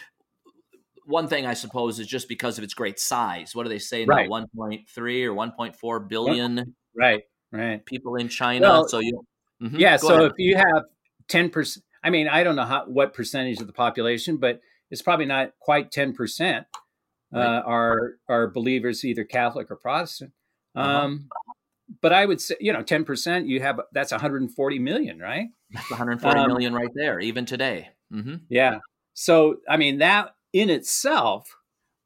one 1.06 1.28
thing 1.28 1.46
I 1.46 1.54
suppose 1.56 2.00
is 2.00 2.08
just 2.08 2.28
because 2.28 2.58
of 2.58 2.64
its 2.64 2.74
great 2.74 3.00
size. 3.00 3.56
What 3.56 3.64
do 3.64 3.70
they 3.70 3.80
say 3.80 4.06
now? 4.06 4.16
Right. 4.16 4.30
1.3 4.30 5.24
or 5.26 5.34
1.4 5.34 6.08
billion 6.08 6.76
Right. 6.96 7.24
Right. 7.52 7.84
people 7.86 8.16
in 8.16 8.28
China. 8.30 8.68
Well, 8.70 8.88
so 8.88 9.00
you, 9.00 9.26
Mhm, 9.62 9.80
Yeah. 9.80 9.98
So 9.98 10.14
ahead. 10.14 10.32
if 10.32 10.34
you 10.38 10.56
have 10.56 10.84
ten 11.28 11.50
percent, 11.50 11.84
I 12.04 12.10
mean, 12.10 12.28
I 12.28 12.44
don't 12.44 12.56
know 12.56 12.66
how 12.66 12.86
what 12.86 13.14
percentage 13.14 13.60
of 13.60 13.68
the 13.68 13.74
population, 13.74 14.38
but 14.38 14.62
it's 14.90 15.02
probably 15.02 15.26
not 15.26 15.54
quite 15.60 15.92
ten 15.92 16.14
percent 16.14 16.66
uh, 17.34 17.38
Right. 17.40 17.62
are 17.66 18.14
are 18.28 18.48
believers, 18.48 19.06
either 19.06 19.24
Catholic 19.24 19.70
or 19.70 19.76
Protestant. 19.76 20.32
Uh-huh. 20.76 21.00
Um, 21.00 21.30
but 22.02 22.14
I 22.14 22.26
would 22.26 22.42
say, 22.42 22.56
you 22.60 22.74
know, 22.74 22.84
ten 22.84 23.06
percent. 23.06 23.48
You 23.48 23.62
have 23.62 23.80
that's 23.92 24.12
140 24.12 24.80
million, 24.80 25.20
right? 25.20 25.48
that's 25.72 25.90
140 25.90 26.40
um, 26.40 26.48
million 26.48 26.74
right 26.74 26.92
there, 26.96 27.20
even 27.20 27.46
today. 27.46 27.90
hmm 28.12 28.36
Yeah. 28.50 28.80
So, 29.14 29.58
I 29.70 29.78
mean, 29.78 29.98
that 30.00 30.34
in 30.54 30.70
itself 30.70 31.56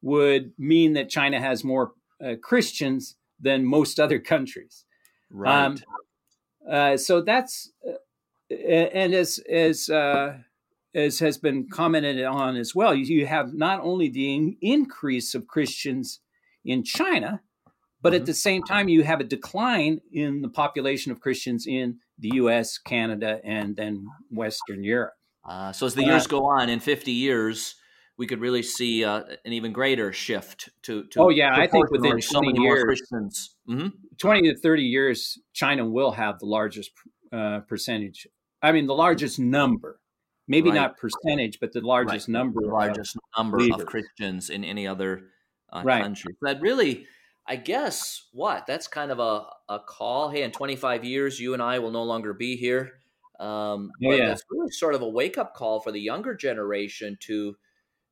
would 0.01 0.51
mean 0.57 0.93
that 0.93 1.09
China 1.09 1.39
has 1.39 1.63
more 1.63 1.93
uh, 2.23 2.35
Christians 2.41 3.15
than 3.39 3.65
most 3.65 3.99
other 3.99 4.19
countries. 4.19 4.85
Right. 5.29 5.65
Um, 5.65 5.77
Uh, 6.69 6.95
so 6.95 7.19
that's, 7.21 7.73
uh, 7.85 7.91
and 8.67 9.13
as 9.13 9.39
as 9.49 9.89
uh, 9.89 10.37
as 10.95 11.19
has 11.19 11.37
been 11.37 11.67
commented 11.69 12.23
on 12.23 12.55
as 12.55 12.75
well, 12.75 12.93
you, 12.93 13.05
you 13.05 13.25
have 13.25 13.53
not 13.53 13.79
only 13.81 14.09
the 14.09 14.33
in- 14.35 14.57
increase 14.61 15.33
of 15.35 15.47
Christians 15.47 16.19
in 16.63 16.83
China, 16.83 17.41
but 18.01 18.13
Mhm. 18.13 18.17
at 18.17 18.25
the 18.25 18.33
same 18.33 18.63
time 18.63 18.87
you 18.89 19.03
have 19.03 19.19
a 19.19 19.23
decline 19.23 20.01
in 20.11 20.41
the 20.41 20.49
population 20.49 21.11
of 21.11 21.19
Christians 21.19 21.65
in 21.67 21.99
the 22.19 22.29
U.S., 22.35 22.77
Canada, 22.77 23.41
and 23.43 23.75
then 23.75 24.05
Western 24.29 24.83
Europe. 24.83 25.13
Uh, 25.43 25.71
so 25.71 25.85
as 25.87 25.95
the 25.95 26.03
Uh, 26.03 26.09
years 26.11 26.27
go 26.27 26.45
on, 26.45 26.69
in 26.69 26.79
50 26.79 27.11
years, 27.11 27.75
we 28.17 28.27
could 28.27 28.39
really 28.39 28.61
see 28.61 29.03
uh, 29.03 29.23
an 29.45 29.51
even 29.51 29.73
greater 29.73 30.13
shift 30.13 30.69
to. 30.83 31.05
to 31.05 31.19
Oh, 31.21 31.29
yeah, 31.29 31.51
I 31.55 31.65
think 31.67 31.89
within 31.89 32.21
so 32.21 32.33
20 32.39 32.47
many 32.47 32.59
more 32.59 32.75
years- 32.75 32.83
Christians. 32.85 33.55
hmm 33.65 33.87
20 34.19 34.41
to 34.43 34.55
30 34.59 34.83
years, 34.83 35.39
China 35.53 35.89
will 35.89 36.11
have 36.11 36.37
the 36.39 36.45
largest 36.45 36.91
uh, 37.31 37.61
percentage. 37.61 38.27
I 38.63 38.71
mean, 38.71 38.87
the 38.87 38.95
largest 38.95 39.39
number, 39.39 39.99
maybe 40.47 40.69
Right. 40.69 40.75
not 40.75 40.97
percentage, 40.97 41.59
but 41.59 41.73
the 41.73 41.81
largest 41.81 42.29
number. 42.29 42.61
the 42.61 42.67
of- 42.67 43.15
number 43.37 43.57
believers. 43.57 43.81
of 43.81 43.87
Christians 43.87 44.49
in 44.49 44.63
any 44.63 44.87
other 44.87 45.29
uh, 45.71 45.81
Right. 45.83 46.01
country. 46.03 46.35
That 46.43 46.61
really, 46.61 47.07
I 47.47 47.55
guess, 47.57 48.29
what 48.31 48.65
that's 48.67 48.87
kind 48.87 49.11
of 49.11 49.19
a, 49.19 49.47
a 49.67 49.79
call. 49.79 50.29
Hey, 50.29 50.43
in 50.43 50.51
25 50.51 51.03
years, 51.03 51.39
you 51.39 51.53
and 51.53 51.61
I 51.63 51.79
will 51.79 51.91
no 51.91 52.03
longer 52.03 52.33
be 52.33 52.55
here. 52.55 52.99
Um, 53.39 53.91
Oh, 53.95 54.09
but 54.09 54.17
yeah. 54.17 54.27
That's 54.27 54.43
really 54.51 54.69
sort 54.69 54.93
of 54.95 55.01
a 55.01 55.09
wake 55.09 55.37
up 55.37 55.53
call 55.55 55.79
for 55.81 55.91
the 55.91 55.99
younger 55.99 56.35
generation 56.35 57.17
to 57.21 57.57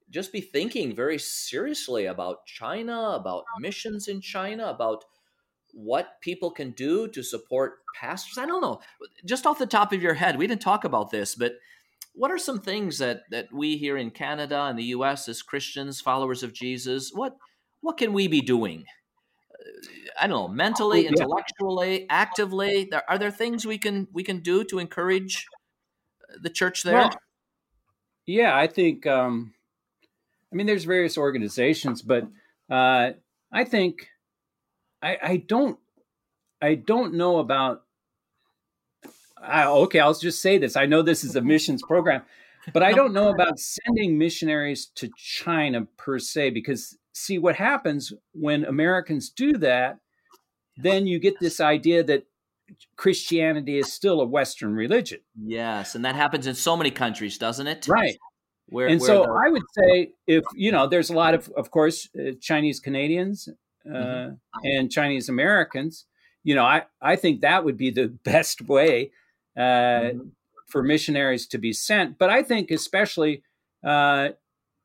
just 0.10 0.34
be 0.34 0.42
thinking 0.42 0.94
very 0.96 1.18
seriously 1.20 2.08
about 2.08 2.46
China, 2.48 3.12
about 3.12 3.46
missions 3.60 4.08
in 4.10 4.20
China, 4.20 4.66
about 4.68 5.06
what 5.74 6.20
people 6.22 6.52
can 6.52 6.72
do 6.72 7.08
to 7.10 7.24
support 7.24 7.80
pastors. 8.00 8.38
I 8.38 8.46
don't 8.46 8.62
know. 8.62 8.82
Just 9.26 9.46
off 9.46 9.60
the 9.60 9.66
top 9.66 9.94
of 9.94 10.02
your 10.02 10.14
head, 10.14 10.38
we 10.38 10.48
didn't 10.48 10.62
talk 10.62 10.84
about 10.84 11.12
this, 11.12 11.36
but 11.36 11.54
what 12.14 12.32
are 12.32 12.38
some 12.38 12.60
things 12.60 12.98
that 12.98 13.24
that 13.32 13.52
we 13.54 13.78
here 13.78 13.98
in 13.98 14.12
Canada 14.12 14.64
and 14.64 14.78
the 14.78 14.86
U.S. 14.86 15.30
as 15.30 15.42
Christians, 15.42 16.02
followers 16.02 16.44
of 16.44 16.54
Jesus, 16.54 17.12
what 17.14 17.38
what 17.82 17.98
can 17.98 18.14
we 18.14 18.28
be 18.28 18.42
doing? 18.42 18.86
I 20.20 20.28
don't 20.28 20.38
know, 20.38 20.48
mentally, 20.48 21.06
Oh, 21.06 21.10
intellectually, 21.10 22.06
actively. 22.10 22.88
There, 22.90 23.10
are 23.10 23.18
there 23.18 23.32
things 23.32 23.66
we 23.66 23.78
can 23.78 24.08
we 24.12 24.24
can 24.24 24.40
do 24.40 24.64
to 24.66 24.80
encourage 24.80 25.46
the 26.42 26.50
church 26.50 26.84
there? 26.84 26.96
Well, 26.96 27.12
yeah, 28.26 28.56
I 28.56 28.68
think. 28.68 29.08
Um, 29.08 29.54
I 30.52 30.56
mean, 30.56 30.68
there's 30.68 30.84
various 30.84 31.18
organizations, 31.18 32.02
but 32.02 32.28
uh, 32.70 33.12
I 33.54 33.64
think 33.64 34.10
I, 35.02 35.18
I 35.22 35.38
don't. 35.38 35.78
I 36.62 36.76
don't 36.76 37.16
know 37.16 37.40
about. 37.40 37.84
I, 39.42 39.66
okay, 39.66 40.00
I'll 40.00 40.14
just 40.14 40.42
say 40.42 40.58
this. 40.58 40.76
I 40.76 40.86
know 40.86 41.02
this 41.02 41.24
is 41.24 41.36
a 41.36 41.42
missions 41.42 41.82
program, 41.82 42.22
but 42.74 42.84
I 42.84 42.92
don't 42.92 43.14
know 43.14 43.30
about 43.30 43.60
sending 43.60 44.18
missionaries 44.18 44.86
to 44.96 45.10
China 45.18 45.88
per 45.98 46.20
se. 46.20 46.52
Because 46.52 46.98
see, 47.14 47.40
what 47.40 47.56
happens 47.56 48.14
when 48.34 48.64
Americans 48.64 49.30
do 49.30 49.54
that, 49.54 49.98
then 50.78 51.08
you 51.08 51.18
get 51.18 51.40
this 51.40 51.60
idea 51.60 52.04
that 52.04 52.28
Christianity 52.96 53.80
is 53.80 53.92
still 53.92 54.22
a 54.22 54.26
Western 54.26 54.76
religion. 54.76 55.20
yes, 55.36 55.96
and 55.96 56.06
that 56.06 56.16
happens 56.16 56.48
in 56.48 56.56
so 56.56 56.78
many 56.78 56.92
countries, 56.92 57.38
doesn't 57.38 57.68
it? 57.68 57.88
Right. 57.88 58.18
Where, 58.68 58.88
and 58.88 59.02
where 59.02 59.08
so 59.08 59.24
the- 59.24 59.32
I 59.46 59.50
would 59.50 59.64
say 59.78 60.12
if 60.28 60.44
you 60.56 60.72
know, 60.72 60.88
there's 60.88 61.10
a 61.10 61.14
lot 61.14 61.34
of, 61.34 61.50
of 61.58 61.72
course, 61.72 62.08
uh, 62.18 62.32
Chinese 62.40 62.80
Canadians 62.80 63.50
uh, 63.90 64.30
Mhm. 64.30 64.42
and 64.64 64.92
Chinese 64.92 65.30
Americans. 65.30 66.06
You 66.44 66.56
know, 66.56 66.66
I 66.66 66.86
I 67.02 67.16
think 67.16 67.42
that 67.42 67.64
would 67.66 67.78
be 67.78 67.90
the 67.92 68.08
best 68.24 68.62
way 68.62 69.12
uh, 69.58 70.12
Mhm. 70.12 70.32
for 70.68 70.84
missionaries 70.84 71.48
to 71.48 71.58
be 71.58 71.74
sent. 71.74 72.18
But 72.18 72.30
I 72.30 72.44
think 72.44 72.72
especially 72.72 73.44
uh, 73.84 74.30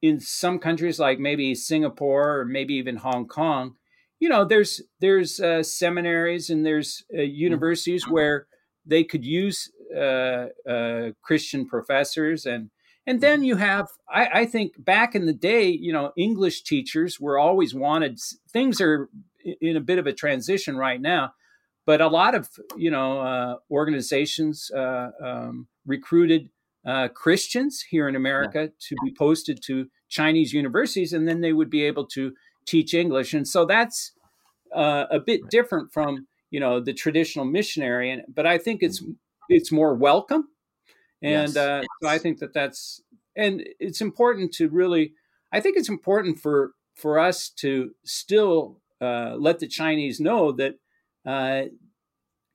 in 0.02 0.20
some 0.20 0.58
countries 0.58 0.98
like 1.00 1.18
maybe 1.18 1.54
Singapore 1.54 2.40
or 2.40 2.44
maybe 2.44 2.74
even 2.74 2.96
Hong 2.96 3.26
Kong, 3.26 3.76
you 4.20 4.28
know, 4.28 4.44
there's 4.44 4.82
there's 5.00 5.40
uh, 5.40 5.62
seminaries 5.62 6.50
and 6.50 6.64
there's 6.64 7.04
uh, 7.16 7.22
universities 7.22 8.08
where 8.08 8.46
they 8.84 9.04
could 9.04 9.24
use 9.24 9.70
uh, 9.94 10.48
uh, 10.68 11.10
Christian 11.22 11.66
professors 11.66 12.46
and 12.46 12.70
And 13.06 13.20
then 13.20 13.44
you 13.44 13.56
have, 13.56 13.88
I, 14.08 14.40
I, 14.40 14.46
think 14.46 14.84
back 14.84 15.14
in 15.14 15.26
the 15.26 15.32
day, 15.32 15.68
you 15.68 15.92
know, 15.92 16.12
English 16.16 16.64
teachers 16.64 17.20
were 17.20 17.38
always 17.38 17.72
wanted. 17.72 18.18
Things 18.52 18.80
are 18.80 19.08
in 19.60 19.76
a 19.76 19.80
bit 19.80 19.98
of 19.98 20.08
a 20.08 20.12
transition 20.12 20.76
right 20.76 21.00
now, 21.00 21.32
but 21.86 22.00
a 22.00 22.08
lot 22.08 22.34
of, 22.34 22.48
you 22.76 22.90
know, 22.90 23.20
uh, 23.20 23.56
organizations 23.70 24.70
uh, 24.76 25.10
um, 25.24 25.68
recruited 25.86 26.50
uh, 26.84 27.08
Christians 27.08 27.84
here 27.88 28.08
in 28.08 28.16
America 28.16 28.62
yeah. 28.62 28.68
to 28.88 28.96
be 29.04 29.14
posted 29.16 29.62
to 29.66 29.86
Chinese 30.08 30.52
universities, 30.52 31.12
and 31.12 31.28
then 31.28 31.40
they 31.40 31.52
would 31.52 31.70
be 31.70 31.82
able 31.82 32.06
to 32.06 32.32
teach 32.66 32.92
English. 32.92 33.34
And 33.34 33.46
so 33.46 33.64
that's 33.64 34.12
uh, 34.74 35.04
a 35.10 35.20
bit 35.20 35.48
different 35.48 35.92
from, 35.92 36.26
you 36.50 36.58
know, 36.58 36.80
the 36.80 36.92
traditional 36.92 37.44
missionary. 37.44 38.10
And 38.10 38.22
but 38.32 38.46
I 38.46 38.58
think 38.58 38.82
it's 38.82 39.00
mm-hmm. 39.00 39.12
it's 39.48 39.70
more 39.70 39.94
welcome 39.94 40.48
and 41.22 41.54
yes. 41.54 41.56
uh, 41.56 41.82
so 42.02 42.08
I 42.08 42.18
think 42.18 42.38
that 42.38 42.52
that's 42.52 43.02
and 43.36 43.62
it's 43.78 44.00
important 44.00 44.52
to 44.54 44.68
really. 44.68 45.12
I 45.52 45.60
think 45.60 45.76
it's 45.76 45.88
important 45.88 46.40
for 46.40 46.72
for 46.94 47.18
us 47.18 47.50
to 47.50 47.92
still 48.04 48.80
uh, 49.00 49.36
let 49.38 49.58
the 49.58 49.68
Chinese 49.68 50.18
know 50.18 50.52
that 50.52 50.74
uh, 51.24 51.68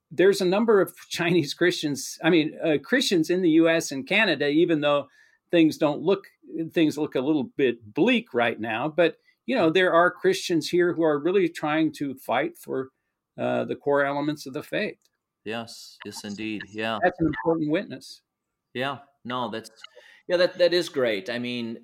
there's 0.10 0.42
a 0.42 0.46
number 0.46 0.82
of 0.82 0.96
Chinese 1.10 1.54
Christians. 1.54 2.18
I 2.24 2.30
mean, 2.30 2.58
uh, 2.64 2.78
Christians 2.84 3.30
in 3.30 3.42
the 3.42 3.52
U.S. 3.52 3.92
and 3.92 4.08
Canada, 4.08 4.48
even 4.48 4.82
though 4.82 5.08
things 5.52 5.78
don't 5.78 6.02
look 6.02 6.26
things 6.72 6.98
look 6.98 7.16
a 7.16 7.22
little 7.22 7.50
bit 7.56 7.94
bleak 7.94 8.34
right 8.34 8.60
now, 8.60 8.88
but 8.88 9.18
you 9.46 9.56
know 9.56 9.70
there 9.70 9.94
are 9.94 10.12
Christians 10.12 10.70
here 10.70 10.94
who 10.94 11.04
are 11.04 11.20
really 11.20 11.50
trying 11.50 11.92
to 11.94 12.16
fight 12.16 12.58
for 12.58 12.90
uh, 13.40 13.66
the 13.66 13.76
core 13.76 14.06
elements 14.06 14.46
of 14.46 14.54
the 14.54 14.64
faith. 14.64 15.00
Yes, 15.44 15.98
yes, 16.06 16.24
indeed. 16.24 16.64
Yeah, 16.70 17.00
that's 17.02 17.20
an 17.20 17.28
important 17.28 17.72
witness. 17.72 18.22
Yeah, 18.74 19.00
no, 19.26 19.50
that's 19.50 19.72
yeah, 20.28 20.38
that 20.38 20.58
that 20.58 20.74
is 20.74 20.90
great. 20.90 21.30
I 21.30 21.40
mean, 21.40 21.78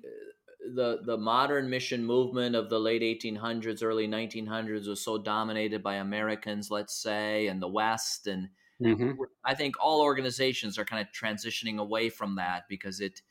the 0.74 1.00
the 1.04 1.16
modern 1.16 1.68
mission 1.70 2.04
movement 2.04 2.56
of 2.56 2.70
the 2.70 2.78
late 2.78 3.02
1800s, 3.02 3.82
early 3.82 4.08
1900s 4.08 4.88
was 4.88 5.02
so 5.02 5.18
dominated 5.18 5.82
by 5.82 5.96
Americans, 5.96 6.70
let's 6.70 7.00
say, 7.00 7.48
and 7.48 7.60
the 7.60 7.68
West, 7.68 8.26
and 8.26 8.48
mm-hmm. 8.82 9.12
I 9.44 9.54
think 9.54 9.76
all 9.80 10.00
organizations 10.00 10.78
are 10.78 10.84
kind 10.84 11.06
of 11.06 11.12
transitioning 11.12 11.78
away 11.78 12.10
from 12.10 12.36
that 12.36 12.64
because 12.68 13.00
it 13.00 13.22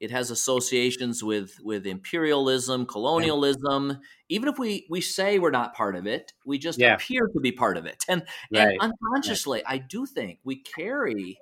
it 0.00 0.10
has 0.10 0.30
associations 0.30 1.22
with 1.24 1.58
with 1.62 1.86
imperialism, 1.86 2.86
colonialism. 2.86 3.88
Yeah. 3.88 3.96
Even 4.28 4.48
if 4.48 4.58
we 4.58 4.86
we 4.88 5.00
say 5.00 5.38
we're 5.38 5.50
not 5.50 5.74
part 5.74 5.96
of 5.96 6.06
it, 6.06 6.32
we 6.44 6.58
just 6.58 6.78
yeah. 6.78 6.94
appear 6.94 7.26
to 7.26 7.40
be 7.40 7.52
part 7.52 7.76
of 7.76 7.86
it, 7.86 8.04
and, 8.08 8.22
right. 8.52 8.76
and 8.80 8.92
unconsciously, 8.92 9.62
right. 9.66 9.74
I 9.74 9.78
do 9.78 10.06
think 10.06 10.38
we 10.44 10.62
carry 10.62 11.38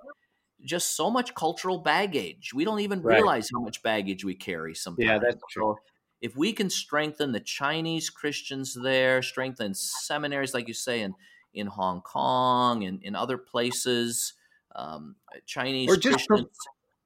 just 0.65 0.97
so 0.97 1.11
much 1.11 1.35
cultural 1.35 1.79
baggage. 1.79 2.53
We 2.55 2.65
don't 2.65 2.81
even 2.81 3.03
right. 3.03 3.17
realize 3.17 3.51
how 3.53 3.61
much 3.61 3.83
baggage 3.83 4.25
we 4.25 4.35
carry 4.35 4.75
sometimes. 4.75 5.07
Yeah, 5.07 5.19
that's 5.19 5.43
true. 5.51 5.77
So 5.77 5.79
if 6.21 6.37
we 6.37 6.53
can 6.53 6.71
strengthen 6.71 7.33
the 7.33 7.41
Chinese 7.41 8.11
Christians 8.11 8.75
there, 8.75 9.23
strengthen 9.23 9.75
seminaries, 9.75 10.55
like 10.55 10.69
you 10.69 10.75
say, 10.75 11.01
in, 11.01 11.15
in 11.53 11.67
Hong 11.67 12.01
Kong 12.01 12.85
and 12.85 13.03
in 13.03 13.15
other 13.15 13.39
places, 13.39 14.35
um, 14.75 15.17
Chinese 15.47 15.91
or 15.91 15.97
just 15.97 16.27
Christians. 16.27 16.57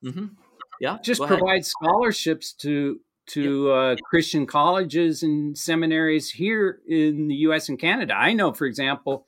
Pro- 0.02 0.10
mm-hmm. 0.10 0.26
Yeah, 0.80 0.98
just 1.02 1.22
provide 1.22 1.66
scholarships 1.66 2.52
to 2.54 3.00
to 3.26 3.70
uh, 3.70 3.96
Christian 4.02 4.46
colleges 4.46 5.22
and 5.22 5.56
seminaries 5.56 6.30
here 6.30 6.80
in 6.88 7.28
the 7.28 7.34
U.S. 7.36 7.68
and 7.68 7.78
Canada. 7.78 8.14
I 8.16 8.32
know, 8.32 8.52
for 8.52 8.66
example, 8.66 9.26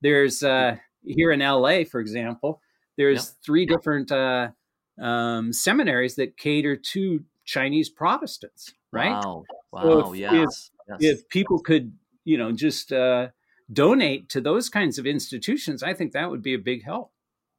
there's 0.00 0.42
uh, 0.42 0.76
here 1.04 1.32
in 1.32 1.42
L.A., 1.42 1.84
for 1.84 2.00
example, 2.00 2.62
there's 3.02 3.30
three 3.44 3.66
different 3.66 4.12
uh, 4.12 4.48
um, 5.00 5.52
seminaries 5.52 6.14
that 6.16 6.36
cater 6.36 6.76
to 6.76 7.24
Chinese 7.44 7.88
Protestants, 7.88 8.72
right? 8.92 9.10
Wow, 9.10 9.44
wow, 9.72 9.82
so 9.82 10.12
if, 10.12 10.20
yes. 10.20 10.32
If, 10.32 11.00
yes. 11.00 11.12
if, 11.18 11.28
people 11.28 11.58
could, 11.58 11.92
you 12.24 12.38
know, 12.38 12.52
just 12.52 12.92
uh, 12.92 13.28
donate 13.72 14.28
to 14.30 14.40
those 14.40 14.68
kinds 14.68 14.98
of 14.98 15.06
institutions, 15.06 15.82
I 15.82 15.94
think 15.94 16.12
that 16.12 16.30
would 16.30 16.42
be 16.42 16.54
a 16.54 16.58
big 16.58 16.84
help. 16.84 17.12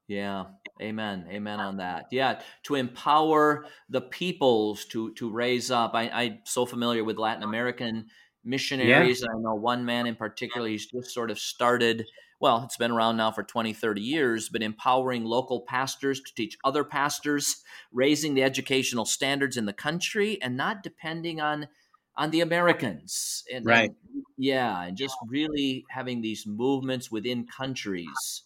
Yeah, 0.08 0.45
amen, 0.82 1.27
amen 1.29 1.60
on 1.60 1.77
that. 1.77 2.06
Yeah, 2.12 2.41
to 2.63 2.75
empower 2.75 3.65
the 3.89 4.01
peoples 4.01 4.86
to 4.86 5.13
to 5.13 5.32
raise 5.32 5.71
up. 5.71 5.91
I, 5.93 6.10
I'm 6.10 6.39
so 6.43 6.65
familiar 6.65 7.03
with 7.03 7.17
Latin 7.17 7.43
American 7.43 8.08
missionaries. 8.43 9.21
Yeah. 9.21 9.27
I 9.34 9.39
know 9.39 9.56
one 9.56 9.86
man 9.86 10.06
in 10.06 10.15
particular. 10.15 10.67
He's 10.67 10.88
just 10.88 11.12
sort 11.12 11.32
of 11.32 11.39
started 11.39 12.06
well, 12.43 12.62
it's 12.65 12.75
been 12.75 12.91
around 12.91 13.15
now 13.15 13.32
for 13.32 13.41
20, 13.41 13.71
30 13.71 14.01
years, 14.01 14.49
but 14.49 14.62
empowering 14.62 15.23
local 15.23 15.62
pastors 15.62 16.19
to 16.19 16.36
teach 16.36 16.58
other 16.65 16.84
pastors, 16.84 17.63
raising 17.93 18.34
the 18.34 18.43
educational 18.43 19.06
standards 19.06 19.56
in 19.56 19.65
the 19.65 19.71
country, 19.71 20.38
and 20.41 20.58
not 20.58 20.84
depending 20.84 21.39
on 21.39 21.69
on 22.17 22.32
the 22.32 22.41
Americans. 22.41 23.45
And, 23.51 23.65
right. 23.65 23.89
And, 23.89 24.23
yeah, 24.38 24.84
and 24.84 24.97
just 24.97 25.15
really 25.25 25.86
having 25.89 26.19
these 26.19 26.45
movements 26.45 27.10
within 27.10 27.47
countries 27.47 28.43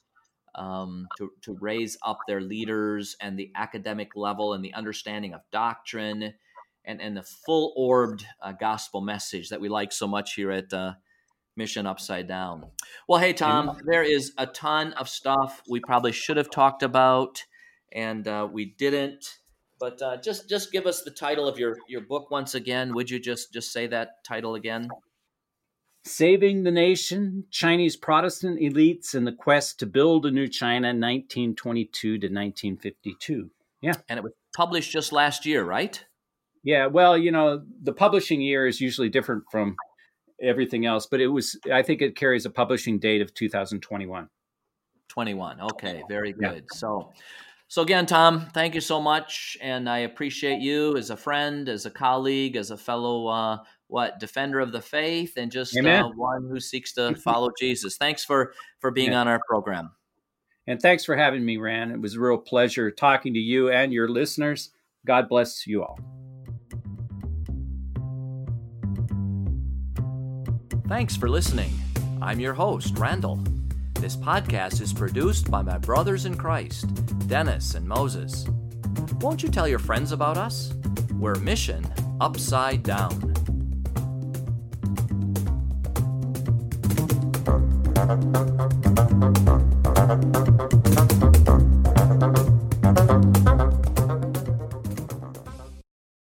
um, 0.53 1.07
to, 1.17 1.31
to 1.41 1.57
raise 1.60 1.97
up 2.05 2.19
their 2.27 2.39
leaders 2.39 3.15
and 3.19 3.38
the 3.38 3.51
academic 3.55 4.15
level 4.15 4.53
and 4.53 4.63
the 4.63 4.75
understanding 4.75 5.33
of 5.33 5.41
doctrine 5.51 6.36
and, 6.86 7.01
and 7.01 7.17
the 7.17 7.23
full 7.23 7.73
orbed 7.75 8.27
uh, 8.43 8.51
gospel 8.51 9.01
message 9.01 9.49
that 9.49 9.60
we 9.60 9.69
like 9.69 9.91
so 9.91 10.05
much 10.05 10.36
here 10.36 10.51
at 10.51 10.71
uh, 10.71 10.93
mission 11.58 11.86
upside 11.86 12.28
down. 12.28 12.65
Well, 13.08 13.20
hey, 13.20 13.34
Tom, 13.34 13.80
there 13.86 14.04
is 14.04 14.34
a 14.38 14.46
ton 14.46 14.93
of 14.93 15.10
stuff 15.10 15.62
we 15.70 15.80
probably 15.80 16.12
should 16.12 16.38
have 16.38 16.50
talked 16.50 16.84
about, 16.84 17.43
and 17.91 18.28
uh, 18.28 18.48
we 18.52 18.76
didn't. 18.78 19.39
But 19.80 20.02
uh, 20.02 20.17
just 20.17 20.50
just 20.50 20.72
give 20.72 20.86
us 20.86 21.04
the 21.04 21.12
title 21.12 21.48
of 21.48 21.60
your 21.60 21.78
your 21.88 22.02
book 22.02 22.32
once 22.32 22.56
again. 22.56 22.93
Would 22.93 23.10
you 23.10 23.20
just 23.20 23.54
just 23.54 23.72
say 23.72 23.88
that 23.88 24.24
title 24.26 24.56
again? 24.56 24.89
Saving 26.04 26.63
the 26.63 26.72
Nation 26.72 27.43
Chinese 27.52 27.98
Protestant 27.98 28.60
Elites 28.62 29.13
in 29.13 29.26
the 29.26 29.34
Quest 29.34 29.80
to 29.80 29.86
Build 29.86 30.26
a 30.26 30.32
New 30.32 30.48
China, 30.48 30.88
1922 30.88 31.91
to 32.02 32.28
1952. 32.28 33.52
Yeah. 33.82 33.93
And 34.08 34.17
it 34.17 34.24
was 34.24 34.32
published 34.56 34.91
just 34.91 35.12
last 35.12 35.46
year, 35.46 35.65
right? 35.65 36.04
Yeah. 36.63 36.88
Well, 36.88 37.17
you 37.17 37.32
know, 37.32 37.62
the 37.82 37.93
publishing 37.93 38.41
year 38.41 38.65
is 38.65 38.80
usually 38.80 39.10
different 39.10 39.43
from 39.52 39.76
everything 40.41 40.86
else. 40.86 41.06
But 41.06 41.21
it 41.21 41.28
was, 41.28 41.60
I 41.71 41.82
think 41.82 42.02
it 42.02 42.15
carries 42.15 42.45
a 42.45 42.50
publishing 42.50 43.00
date 43.00 43.21
of 43.21 43.34
2021. 43.34 44.30
21. 45.10 45.62
Okay, 45.62 46.04
very 46.10 46.34
good. 46.34 46.65
Yeah. 46.71 46.78
So, 46.78 47.12
so 47.67 47.82
again, 47.82 48.06
Tom, 48.06 48.47
thank 48.54 48.76
you 48.76 48.82
so 48.82 49.02
much, 49.02 49.58
and 49.62 49.89
I 49.89 50.00
appreciate 50.00 50.60
you 50.60 50.95
as 50.95 51.10
a 51.10 51.17
friend, 51.17 51.67
as 51.67 51.86
a 51.86 51.91
colleague, 51.91 52.56
as 52.56 52.71
a 52.71 52.78
fellow 52.78 53.28
uh, 53.28 53.58
what 53.88 54.19
defender 54.19 54.60
of 54.60 54.71
the 54.71 54.82
faith, 54.82 55.34
and 55.38 55.52
just 55.52 55.78
uh, 55.78 56.10
one 56.15 56.47
who 56.50 56.60
seeks 56.60 56.93
to 56.93 57.15
follow 57.15 57.50
Jesus. 57.60 57.97
Thanks 57.97 58.23
for 58.23 58.54
for 58.80 58.91
being 58.91 59.12
yeah. 59.12 59.21
on 59.21 59.28
our 59.28 59.41
program. 59.47 59.91
And 60.67 60.82
thanks 60.82 61.06
for 61.06 61.15
having 61.15 61.45
me, 61.45 61.58
Ran. 61.58 61.91
It 61.91 62.02
was 62.02 62.15
a 62.15 62.19
real 62.19 62.38
pleasure 62.38 62.91
talking 62.91 63.34
to 63.34 63.39
you 63.39 63.69
and 63.69 63.93
your 63.93 64.10
listeners. 64.10 64.71
God 65.06 65.30
bless 65.30 65.65
you 65.65 65.84
all. 65.84 66.16
Thanks 70.88 71.17
for 71.17 71.28
listening. 71.30 71.71
I'm 72.21 72.39
your 72.39 72.54
host, 72.54 72.97
Randall. 72.97 73.43
This 73.95 74.15
podcast 74.15 74.80
is 74.80 74.93
produced 74.93 75.52
by 75.52 75.62
my 75.62 75.78
brothers 75.78 76.26
in 76.26 76.38
Christ, 76.38 76.88
Dennis 77.28 77.76
and 77.76 77.86
Moses. 77.86 78.47
Won't 79.19 79.43
you 79.43 79.50
tell 79.50 79.67
your 79.67 79.80
friends 79.80 80.13
about 80.13 80.38
us? 80.38 80.73
We're 81.19 81.36
Mission 81.36 81.86
Upside 82.21 82.84
Down. 82.84 83.34